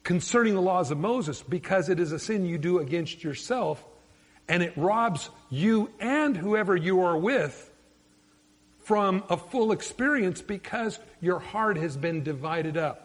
concerning 0.05 0.55
the 0.55 0.63
laws 0.63 0.91
of 0.91 0.99
Moses 0.99 1.43
because 1.43 1.89
it 1.89 1.99
is 1.99 2.13
a 2.13 2.19
sin 2.19 2.45
you 2.45 2.59
do 2.59 2.79
against 2.79 3.25
yourself 3.25 3.85
and 4.49 4.63
it 4.63 4.75
robs 4.77 5.31
you 5.51 5.91
and 5.99 6.37
whoever 6.37 6.77
you 6.77 7.01
are 7.01 7.17
with 7.17 7.71
from 8.81 9.25
a 9.31 9.37
full 9.37 9.73
experience 9.73 10.43
because 10.43 10.99
your 11.21 11.39
heart 11.39 11.79
has 11.79 11.97
been 11.97 12.23
divided 12.23 12.77
up. 12.77 13.04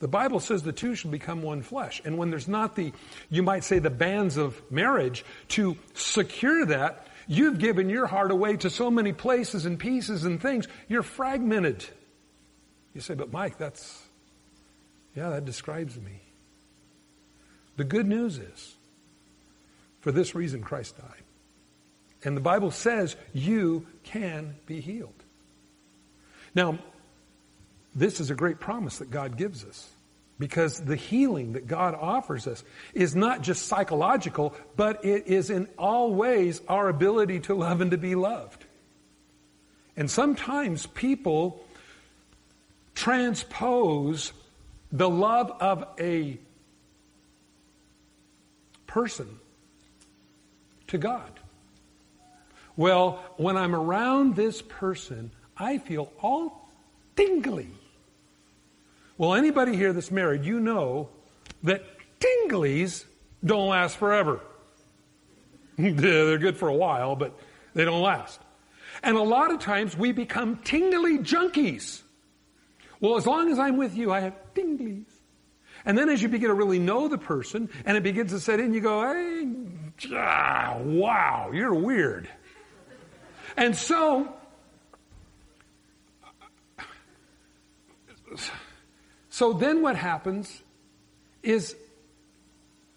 The 0.00 0.08
Bible 0.08 0.38
says 0.38 0.62
the 0.62 0.72
two 0.72 0.94
shall 0.94 1.10
become 1.10 1.42
one 1.42 1.62
flesh. 1.62 2.00
And 2.04 2.18
when 2.18 2.30
there's 2.30 2.46
not 2.48 2.76
the, 2.76 2.92
you 3.30 3.42
might 3.42 3.64
say 3.64 3.80
the 3.80 3.90
bands 3.90 4.36
of 4.36 4.60
marriage 4.70 5.24
to 5.48 5.76
secure 5.94 6.66
that, 6.66 7.08
you've 7.26 7.58
given 7.58 7.90
your 7.90 8.06
heart 8.06 8.30
away 8.30 8.56
to 8.58 8.70
so 8.70 8.90
many 8.90 9.12
places 9.12 9.66
and 9.66 9.78
pieces 9.78 10.24
and 10.24 10.40
things, 10.40 10.68
you're 10.88 11.02
fragmented. 11.02 11.84
You 12.94 13.00
say, 13.00 13.14
but 13.14 13.32
Mike, 13.32 13.58
that's, 13.58 14.02
Yeah, 15.14 15.30
that 15.30 15.44
describes 15.44 15.96
me. 15.96 16.20
The 17.76 17.84
good 17.84 18.06
news 18.06 18.38
is, 18.38 18.76
for 20.00 20.12
this 20.12 20.34
reason 20.34 20.62
Christ 20.62 20.96
died. 20.96 21.22
And 22.24 22.36
the 22.36 22.40
Bible 22.40 22.70
says 22.70 23.16
you 23.32 23.86
can 24.04 24.54
be 24.66 24.80
healed. 24.80 25.22
Now, 26.54 26.78
this 27.94 28.20
is 28.20 28.30
a 28.30 28.34
great 28.34 28.60
promise 28.60 28.98
that 28.98 29.10
God 29.10 29.36
gives 29.36 29.64
us. 29.64 29.88
Because 30.38 30.78
the 30.78 30.94
healing 30.94 31.54
that 31.54 31.66
God 31.66 31.96
offers 31.96 32.46
us 32.46 32.62
is 32.94 33.16
not 33.16 33.42
just 33.42 33.66
psychological, 33.66 34.54
but 34.76 35.04
it 35.04 35.26
is 35.26 35.50
in 35.50 35.68
all 35.76 36.14
ways 36.14 36.62
our 36.68 36.88
ability 36.88 37.40
to 37.40 37.54
love 37.54 37.80
and 37.80 37.90
to 37.90 37.98
be 37.98 38.14
loved. 38.14 38.64
And 39.96 40.08
sometimes 40.08 40.86
people 40.86 41.64
transpose 42.94 44.32
the 44.92 45.08
love 45.08 45.50
of 45.60 45.84
a 45.98 46.38
person 48.86 49.40
to 50.86 50.98
God. 50.98 51.30
Well, 52.76 53.24
when 53.36 53.56
I'm 53.56 53.74
around 53.74 54.36
this 54.36 54.62
person, 54.62 55.32
I 55.56 55.78
feel 55.78 56.12
all 56.22 56.70
tingly. 57.16 57.68
Well, 59.18 59.34
anybody 59.34 59.76
here 59.76 59.92
that's 59.92 60.12
married, 60.12 60.44
you 60.44 60.60
know 60.60 61.08
that 61.64 61.84
tinglies 62.20 63.04
don't 63.44 63.68
last 63.68 63.96
forever. 63.96 64.40
They're 65.78 66.38
good 66.38 66.56
for 66.56 66.68
a 66.68 66.74
while, 66.74 67.16
but 67.16 67.36
they 67.74 67.84
don't 67.84 68.00
last. 68.00 68.40
And 69.02 69.16
a 69.16 69.22
lot 69.22 69.52
of 69.52 69.58
times 69.58 69.96
we 69.96 70.12
become 70.12 70.60
tingly 70.64 71.18
junkies. 71.18 72.02
Well, 73.00 73.16
as 73.16 73.26
long 73.26 73.50
as 73.50 73.58
I'm 73.58 73.76
with 73.76 73.96
you, 73.96 74.12
I 74.12 74.20
have 74.20 74.34
tinglies. 74.54 75.06
And 75.84 75.96
then 75.96 76.08
as 76.08 76.22
you 76.22 76.28
begin 76.28 76.48
to 76.48 76.54
really 76.54 76.78
know 76.78 77.08
the 77.08 77.18
person 77.18 77.70
and 77.84 77.96
it 77.96 78.02
begins 78.02 78.32
to 78.32 78.40
set 78.40 78.60
in, 78.60 78.72
you 78.72 78.80
go, 78.80 79.12
hey, 79.12 79.48
ah, 80.14 80.78
wow, 80.80 81.50
you're 81.52 81.74
weird. 81.74 82.28
And 83.56 83.74
so, 83.74 84.32
so 89.38 89.52
then 89.52 89.82
what 89.82 89.94
happens 89.94 90.64
is 91.44 91.76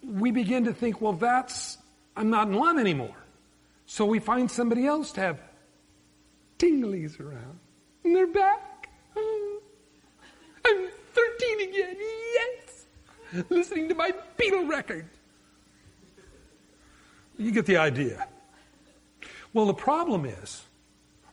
we 0.03 0.31
begin 0.31 0.65
to 0.65 0.73
think, 0.73 0.99
well, 0.99 1.13
that's, 1.13 1.77
I'm 2.17 2.31
not 2.31 2.47
in 2.47 2.55
love 2.55 2.79
anymore. 2.79 3.15
So 3.85 4.07
we 4.07 4.17
find 4.17 4.49
somebody 4.49 4.87
else 4.87 5.11
to 5.11 5.21
have 5.21 5.39
tinglies 6.57 7.19
around. 7.19 7.59
And 8.03 8.15
they're 8.15 8.25
back. 8.25 8.89
I'm 10.65 10.87
13 11.13 11.69
again. 11.69 11.95
Yes. 11.99 13.45
Listening 13.51 13.89
to 13.89 13.93
my 13.93 14.11
Beatle 14.35 14.67
record. 14.67 15.05
You 17.37 17.51
get 17.51 17.67
the 17.67 17.77
idea. 17.77 18.27
Well, 19.53 19.67
the 19.67 19.75
problem 19.75 20.25
is, 20.25 20.63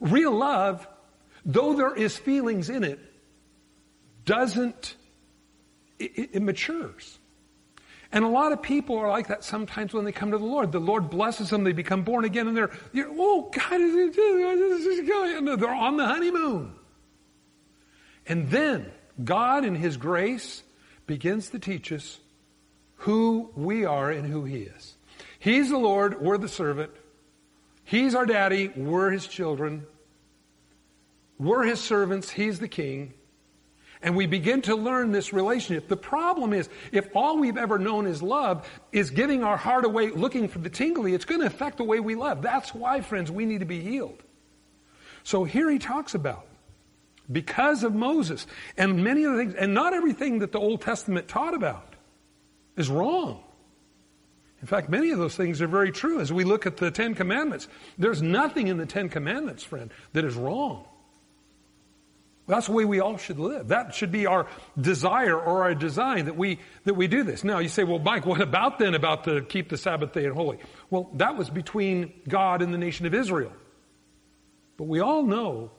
real 0.01 0.33
love, 0.33 0.87
though 1.47 1.73
there 1.73 1.95
is 1.95 2.15
feelings 2.19 2.69
in 2.69 2.85
it, 2.85 3.01
doesn't, 4.27 4.97
it, 5.99 6.31
it 6.35 6.43
matures. 6.43 7.19
And 8.11 8.25
a 8.25 8.29
lot 8.29 8.53
of 8.53 8.63
people 8.63 8.97
are 8.99 9.09
like 9.09 9.29
that 9.29 9.45
sometimes 9.45 9.93
when 9.93 10.05
they 10.05 10.13
come 10.13 10.31
to 10.31 10.39
the 10.39 10.45
Lord. 10.45 10.73
The 10.73 10.79
Lord 10.79 11.11
blesses 11.11 11.51
them, 11.51 11.65
they 11.65 11.73
become 11.73 12.05
born 12.05 12.25
again, 12.25 12.49
and 12.49 12.57
they're, 12.57 12.71
oh, 12.97 13.51
God, 13.53 13.81
is. 13.81 14.17
They're 14.17 15.75
on 15.75 15.97
the 15.97 16.07
honeymoon. 16.07 16.73
And 18.27 18.51
then 18.51 18.91
God, 19.23 19.65
in 19.65 19.75
His 19.75 19.97
grace, 19.97 20.63
begins 21.07 21.51
to 21.51 21.59
teach 21.59 21.93
us 21.93 22.19
who 22.97 23.51
we 23.55 23.85
are 23.85 24.11
and 24.11 24.27
who 24.27 24.45
He 24.45 24.63
is. 24.63 24.97
He's 25.39 25.69
the 25.69 25.79
Lord, 25.79 26.21
we're 26.21 26.39
the 26.39 26.49
servant. 26.49 26.91
He's 27.85 28.15
our 28.15 28.27
daddy, 28.27 28.69
we're 28.75 29.11
His 29.11 29.27
children. 29.27 29.87
We're 31.39 31.65
His 31.65 31.81
servants, 31.81 32.31
He's 32.31 32.59
the 32.59 32.69
king. 32.69 33.13
And 34.01 34.17
we 34.17 34.27
begin 34.27 34.63
to 34.63 34.77
learn 34.77 35.11
this 35.11 35.33
relationship. 35.33 35.89
The 35.89 35.97
problem 35.97 36.53
is, 36.53 36.69
if 36.93 37.09
all 37.17 37.39
we've 37.39 37.57
ever 37.57 37.79
known 37.79 38.07
is 38.07 38.23
love 38.23 38.69
is 38.93 39.11
giving 39.11 39.43
our 39.43 39.57
heart 39.57 39.85
away 39.85 40.11
looking 40.11 40.49
for 40.49 40.61
the 40.61 40.71
tingly, 40.71 41.15
it's 41.15 41.25
going 41.25 41.41
to 41.41 41.47
affect 41.47 41.79
the 41.79 41.85
way 41.85 41.99
we 41.99 42.15
love. 42.15 42.43
That's 42.43 42.75
why, 42.75 43.01
friends, 43.01 43.31
we 43.31 43.45
need 43.45 43.61
to 43.61 43.67
be 43.67 43.81
healed. 43.81 44.23
So 45.25 45.45
here 45.45 45.69
he 45.69 45.79
talks 45.79 46.15
about 46.15 46.47
because 47.31 47.83
of 47.83 47.95
Moses 47.95 48.47
and 48.77 49.03
many 49.03 49.27
other 49.27 49.37
things, 49.37 49.55
and 49.55 49.75
not 49.75 49.93
everything 49.93 50.39
that 50.39 50.53
the 50.53 50.61
Old 50.61 50.81
Testament 50.81 51.29
taught 51.29 51.55
about 51.55 51.95
is 52.77 52.89
wrong. 52.89 53.43
In 54.61 54.67
fact, 54.67 54.89
many 54.89 55.11
of 55.11 55.19
those 55.19 55.37
things 55.37 55.61
are 55.61 55.69
very 55.69 55.93
true. 55.93 56.21
As 56.21 56.33
we 56.33 56.45
look 56.45 56.67
at 56.67 56.79
the 56.79 56.91
Ten 56.91 57.15
Commandments, 57.15 57.69
there's 57.97 58.23
nothing 58.23 58.69
in 58.69 58.77
the 58.77 58.87
Ten 58.87 59.09
Commandments, 59.09 59.63
friend, 59.63 59.91
that 60.15 60.25
is 60.25 60.35
wrong. 60.35 60.85
That's 62.49 62.67
the 62.67 62.73
way 62.73 62.87
we 62.87 63.01
all 63.01 63.19
should 63.19 63.39
live. 63.39 63.69
That 63.69 63.95
should 63.95 64.11
be 64.11 64.27
our 64.27 64.47
desire 64.81 65.39
or 65.39 65.65
our 65.65 65.75
design 65.75 66.25
that 66.25 66.37
we, 66.37 66.59
that 66.85 66.95
we 66.95 67.07
do 67.07 67.23
this. 67.23 67.45
Now 67.45 67.59
you 67.59 67.69
say, 67.69 67.85
well, 67.85 67.99
Mike, 67.99 68.25
what 68.25 68.41
about 68.41 68.79
then 68.79 68.95
about 68.95 69.25
the 69.25 69.43
keep 69.43 69.69
the 69.69 69.77
Sabbath 69.77 70.13
day 70.15 70.27
holy? 70.29 70.59
Well, 70.89 71.11
that 71.15 71.37
was 71.37 71.51
between 71.51 72.13
God 72.27 72.63
and 72.63 72.73
the 72.73 72.79
nation 72.79 73.05
of 73.05 73.13
Israel. 73.13 73.53
But 74.79 74.85
we 74.85 75.01
all 75.01 75.23
know 75.23 75.73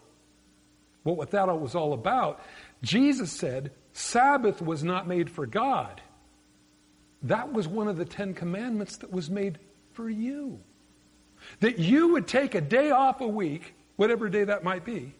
what, 1.01 1.17
what 1.17 1.31
that 1.31 1.47
was 1.59 1.73
all 1.73 1.93
about. 1.93 2.39
Jesus 2.83 3.31
said, 3.31 3.71
Sabbath 3.93 4.61
was 4.61 4.83
not 4.83 5.07
made 5.07 5.31
for 5.31 5.47
God. 5.47 6.01
That 7.23 7.51
was 7.51 7.67
one 7.67 7.87
of 7.87 7.97
the 7.97 8.05
Ten 8.05 8.35
Commandments 8.35 8.97
that 8.97 9.11
was 9.11 9.27
made 9.27 9.57
for 9.93 10.07
you. 10.07 10.59
That 11.61 11.79
you 11.79 12.09
would 12.09 12.27
take 12.27 12.53
a 12.53 12.61
day 12.61 12.91
off 12.91 13.21
a 13.21 13.27
week, 13.27 13.73
whatever 13.95 14.29
day 14.29 14.43
that 14.43 14.63
might 14.63 14.85
be, 14.85 15.15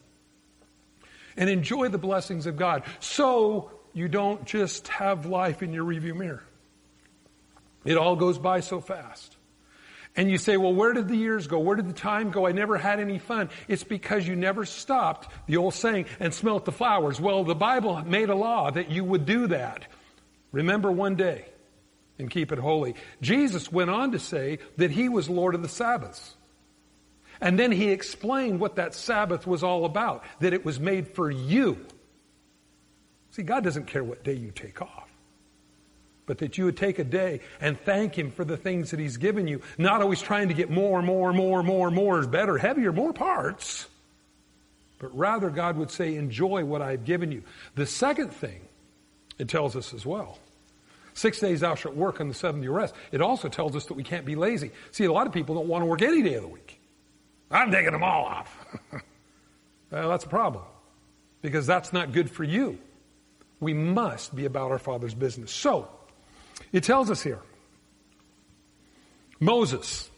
and 1.39 1.49
enjoy 1.49 1.87
the 1.87 1.97
blessings 1.97 2.45
of 2.45 2.57
God 2.57 2.83
so 2.99 3.71
you 3.93 4.07
don't 4.07 4.45
just 4.45 4.87
have 4.89 5.25
life 5.25 5.63
in 5.63 5.73
your 5.73 5.85
review 5.85 6.13
mirror. 6.13 6.43
It 7.85 7.97
all 7.97 8.15
goes 8.15 8.37
by 8.37 8.59
so 8.59 8.81
fast. 8.81 9.35
And 10.15 10.29
you 10.29 10.37
say, 10.37 10.57
well, 10.57 10.73
where 10.73 10.91
did 10.91 11.07
the 11.07 11.15
years 11.15 11.47
go? 11.47 11.59
Where 11.59 11.77
did 11.77 11.87
the 11.87 11.93
time 11.93 12.31
go? 12.31 12.45
I 12.45 12.51
never 12.51 12.77
had 12.77 12.99
any 12.99 13.19
fun. 13.19 13.49
It's 13.67 13.83
because 13.83 14.27
you 14.27 14.35
never 14.35 14.65
stopped, 14.65 15.31
the 15.47 15.57
old 15.57 15.73
saying, 15.73 16.07
and 16.19 16.33
smelt 16.33 16.65
the 16.65 16.71
flowers. 16.71 17.21
Well, 17.21 17.43
the 17.45 17.55
Bible 17.55 18.03
made 18.03 18.29
a 18.29 18.35
law 18.35 18.69
that 18.69 18.91
you 18.91 19.03
would 19.05 19.25
do 19.25 19.47
that. 19.47 19.87
Remember 20.51 20.91
one 20.91 21.15
day 21.15 21.45
and 22.17 22.29
keep 22.29 22.51
it 22.51 22.59
holy. 22.59 22.95
Jesus 23.21 23.71
went 23.71 23.91
on 23.91 24.11
to 24.11 24.19
say 24.19 24.59
that 24.75 24.91
he 24.91 25.07
was 25.07 25.29
Lord 25.29 25.55
of 25.55 25.61
the 25.61 25.69
Sabbaths. 25.69 26.35
And 27.41 27.57
then 27.57 27.71
he 27.71 27.89
explained 27.89 28.59
what 28.59 28.75
that 28.75 28.93
Sabbath 28.93 29.47
was 29.47 29.63
all 29.63 29.85
about, 29.85 30.23
that 30.39 30.53
it 30.53 30.65
was 30.65 30.79
made 30.79 31.07
for 31.09 31.31
you. 31.31 31.77
See, 33.31 33.43
God 33.43 33.63
doesn't 33.63 33.87
care 33.87 34.03
what 34.03 34.23
day 34.23 34.33
you 34.33 34.51
take 34.51 34.81
off, 34.81 35.09
but 36.25 36.39
that 36.39 36.57
you 36.57 36.65
would 36.65 36.77
take 36.77 36.99
a 36.99 37.03
day 37.03 37.41
and 37.61 37.79
thank 37.79 38.17
him 38.17 38.31
for 38.31 38.43
the 38.43 38.57
things 38.57 38.91
that 38.91 38.99
he's 38.99 39.17
given 39.17 39.47
you, 39.47 39.61
not 39.77 40.01
always 40.01 40.21
trying 40.21 40.49
to 40.49 40.53
get 40.53 40.69
more, 40.69 40.97
and 40.97 41.07
more, 41.07 41.29
and 41.29 41.37
more, 41.37 41.63
more, 41.63 41.91
more 41.91 42.25
better, 42.25 42.57
heavier, 42.57 42.91
more 42.91 43.13
parts, 43.13 43.87
but 44.97 45.17
rather 45.17 45.49
God 45.49 45.77
would 45.77 45.91
say, 45.91 46.15
enjoy 46.15 46.65
what 46.65 46.81
I've 46.81 47.05
given 47.05 47.31
you. 47.31 47.43
The 47.75 47.85
second 47.85 48.31
thing 48.33 48.61
it 49.37 49.47
tells 49.47 49.75
us 49.75 49.93
as 49.93 50.05
well. 50.05 50.37
Six 51.13 51.39
days 51.39 51.61
thou 51.61 51.75
shalt 51.75 51.95
work, 51.95 52.19
and 52.19 52.29
the 52.29 52.33
seventh 52.33 52.63
you 52.63 52.71
rest. 52.71 52.93
It 53.11 53.21
also 53.21 53.49
tells 53.49 53.75
us 53.75 53.85
that 53.85 53.93
we 53.95 54.03
can't 54.03 54.25
be 54.25 54.35
lazy. 54.35 54.71
See, 54.91 55.05
a 55.05 55.11
lot 55.11 55.27
of 55.27 55.33
people 55.33 55.55
don't 55.55 55.67
want 55.67 55.81
to 55.81 55.85
work 55.85 56.01
any 56.01 56.21
day 56.21 56.35
of 56.35 56.43
the 56.43 56.47
week. 56.49 56.78
I'm 57.51 57.71
taking 57.71 57.91
them 57.91 58.03
all 58.03 58.25
off. 58.25 58.65
well, 59.91 60.09
that's 60.09 60.25
a 60.25 60.29
problem 60.29 60.63
because 61.41 61.65
that's 61.65 61.93
not 61.93 62.11
good 62.11 62.29
for 62.29 62.43
you. 62.43 62.77
We 63.59 63.73
must 63.73 64.35
be 64.35 64.45
about 64.45 64.71
our 64.71 64.79
Father's 64.79 65.13
business. 65.13 65.51
So, 65.51 65.89
it 66.71 66.83
tells 66.83 67.09
us 67.09 67.21
here 67.21 67.41
Moses 69.39 70.09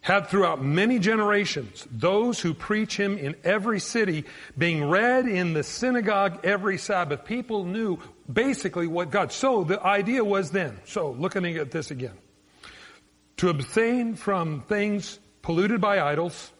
had 0.00 0.28
throughout 0.28 0.62
many 0.62 0.98
generations 0.98 1.86
those 1.90 2.40
who 2.40 2.54
preach 2.54 2.96
him 2.96 3.18
in 3.18 3.34
every 3.44 3.80
city, 3.80 4.24
being 4.56 4.88
read 4.88 5.26
in 5.26 5.52
the 5.52 5.62
synagogue 5.62 6.40
every 6.44 6.78
Sabbath. 6.78 7.24
People 7.24 7.64
knew 7.64 7.98
basically 8.32 8.86
what 8.86 9.10
God. 9.10 9.32
So 9.32 9.64
the 9.64 9.82
idea 9.84 10.24
was 10.24 10.50
then, 10.50 10.78
so 10.84 11.10
looking 11.10 11.44
at 11.56 11.70
this 11.70 11.90
again, 11.90 12.16
to 13.38 13.48
abstain 13.50 14.14
from 14.14 14.62
things 14.62 15.18
polluted 15.42 15.80
by 15.80 16.00
idols, 16.00 16.52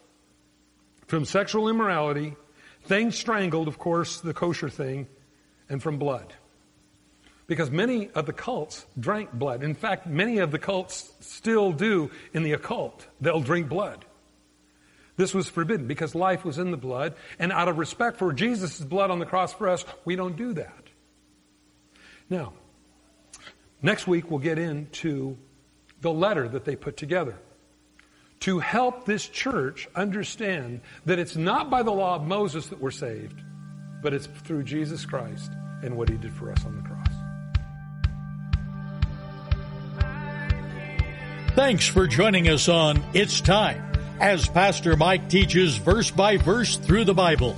from 1.07 1.25
sexual 1.25 1.69
immorality, 1.69 2.35
things 2.83 3.17
strangled, 3.17 3.67
of 3.67 3.79
course, 3.79 4.19
the 4.21 4.33
kosher 4.33 4.69
thing, 4.69 5.07
and 5.67 5.81
from 5.81 5.97
blood. 5.97 6.33
Because 7.47 7.71
many 7.71 8.11
of 8.11 8.27
the 8.27 8.33
cults 8.33 8.85
drank 8.99 9.33
blood. 9.33 9.63
In 9.63 9.73
fact, 9.73 10.05
many 10.05 10.37
of 10.37 10.51
the 10.51 10.59
cults 10.59 11.11
still 11.19 11.71
do 11.71 12.11
in 12.31 12.43
the 12.43 12.53
occult. 12.53 13.07
They'll 13.19 13.41
drink 13.41 13.69
blood. 13.69 14.05
This 15.17 15.33
was 15.33 15.49
forbidden 15.49 15.87
because 15.87 16.15
life 16.15 16.45
was 16.45 16.59
in 16.59 16.71
the 16.71 16.77
blood, 16.77 17.15
and 17.39 17.51
out 17.51 17.67
of 17.67 17.77
respect 17.77 18.17
for 18.17 18.31
Jesus' 18.31 18.79
blood 18.79 19.11
on 19.11 19.19
the 19.19 19.25
cross 19.25 19.51
for 19.51 19.67
us, 19.67 19.83
we 20.05 20.15
don't 20.15 20.37
do 20.37 20.53
that. 20.53 20.83
Now, 22.29 22.53
next 23.81 24.07
week 24.07 24.29
we'll 24.29 24.39
get 24.39 24.59
into 24.59 25.37
the 26.01 26.11
letter 26.11 26.47
that 26.47 26.65
they 26.65 26.75
put 26.75 26.95
together 26.95 27.35
to 28.41 28.59
help 28.59 29.05
this 29.05 29.27
church 29.27 29.87
understand 29.95 30.81
that 31.05 31.19
it's 31.19 31.35
not 31.35 31.69
by 31.69 31.83
the 31.83 31.91
law 31.91 32.15
of 32.15 32.23
Moses 32.23 32.67
that 32.67 32.79
we're 32.79 32.91
saved, 32.91 33.41
but 34.01 34.13
it's 34.13 34.27
through 34.27 34.63
Jesus 34.63 35.05
Christ 35.05 35.51
and 35.83 35.97
what 35.97 36.09
he 36.09 36.17
did 36.17 36.33
for 36.33 36.51
us 36.51 36.65
on 36.65 36.75
the 36.75 36.81
cross. 36.81 37.07
Thanks 41.55 41.87
for 41.87 42.07
joining 42.07 42.47
us 42.47 42.69
on 42.69 43.03
It's 43.13 43.41
Time 43.41 43.83
as 44.21 44.47
Pastor 44.47 44.95
Mike 44.95 45.29
teaches 45.29 45.75
verse 45.75 46.11
by 46.11 46.37
verse 46.37 46.77
through 46.77 47.05
the 47.05 47.13
Bible. 47.13 47.55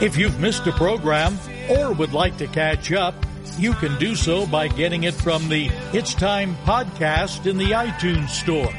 If 0.00 0.16
you've 0.16 0.38
missed 0.38 0.66
a 0.66 0.72
program 0.72 1.36
or 1.68 1.92
would 1.92 2.12
like 2.12 2.36
to 2.38 2.46
catch 2.46 2.92
up, 2.92 3.14
you 3.58 3.72
can 3.74 3.98
do 3.98 4.14
so 4.14 4.46
by 4.46 4.68
getting 4.68 5.04
it 5.04 5.14
from 5.14 5.48
the 5.48 5.68
It's 5.92 6.14
Time 6.14 6.54
podcast 6.64 7.46
in 7.46 7.58
the 7.58 7.72
iTunes 7.72 8.28
Store 8.28 8.72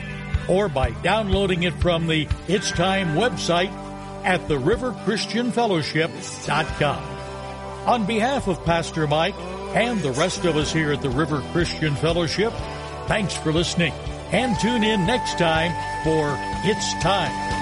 or 0.48 0.70
by 0.70 0.92
downloading 1.02 1.64
it 1.64 1.74
from 1.76 2.08
the 2.08 2.28
It's 2.48 2.72
Time 2.72 3.16
website 3.16 3.72
at 4.24 4.48
theriverchristianfellowship.com. 4.48 7.04
On 7.88 8.06
behalf 8.06 8.48
of 8.48 8.64
Pastor 8.64 9.08
Mike 9.08 9.34
and 9.74 10.00
the 10.02 10.12
rest 10.12 10.46
of 10.46 10.58
us 10.58 10.72
here 10.72 10.92
at 10.92 11.02
the 11.02 11.10
River 11.10 11.42
Christian 11.52 11.96
Fellowship, 11.96 12.54
thanks 13.08 13.36
for 13.36 13.52
listening 13.52 13.94
and 14.32 14.58
tune 14.60 14.84
in 14.84 15.06
next 15.06 15.38
time 15.38 15.72
for 16.04 16.36
It's 16.64 16.94
Time. 17.02 17.61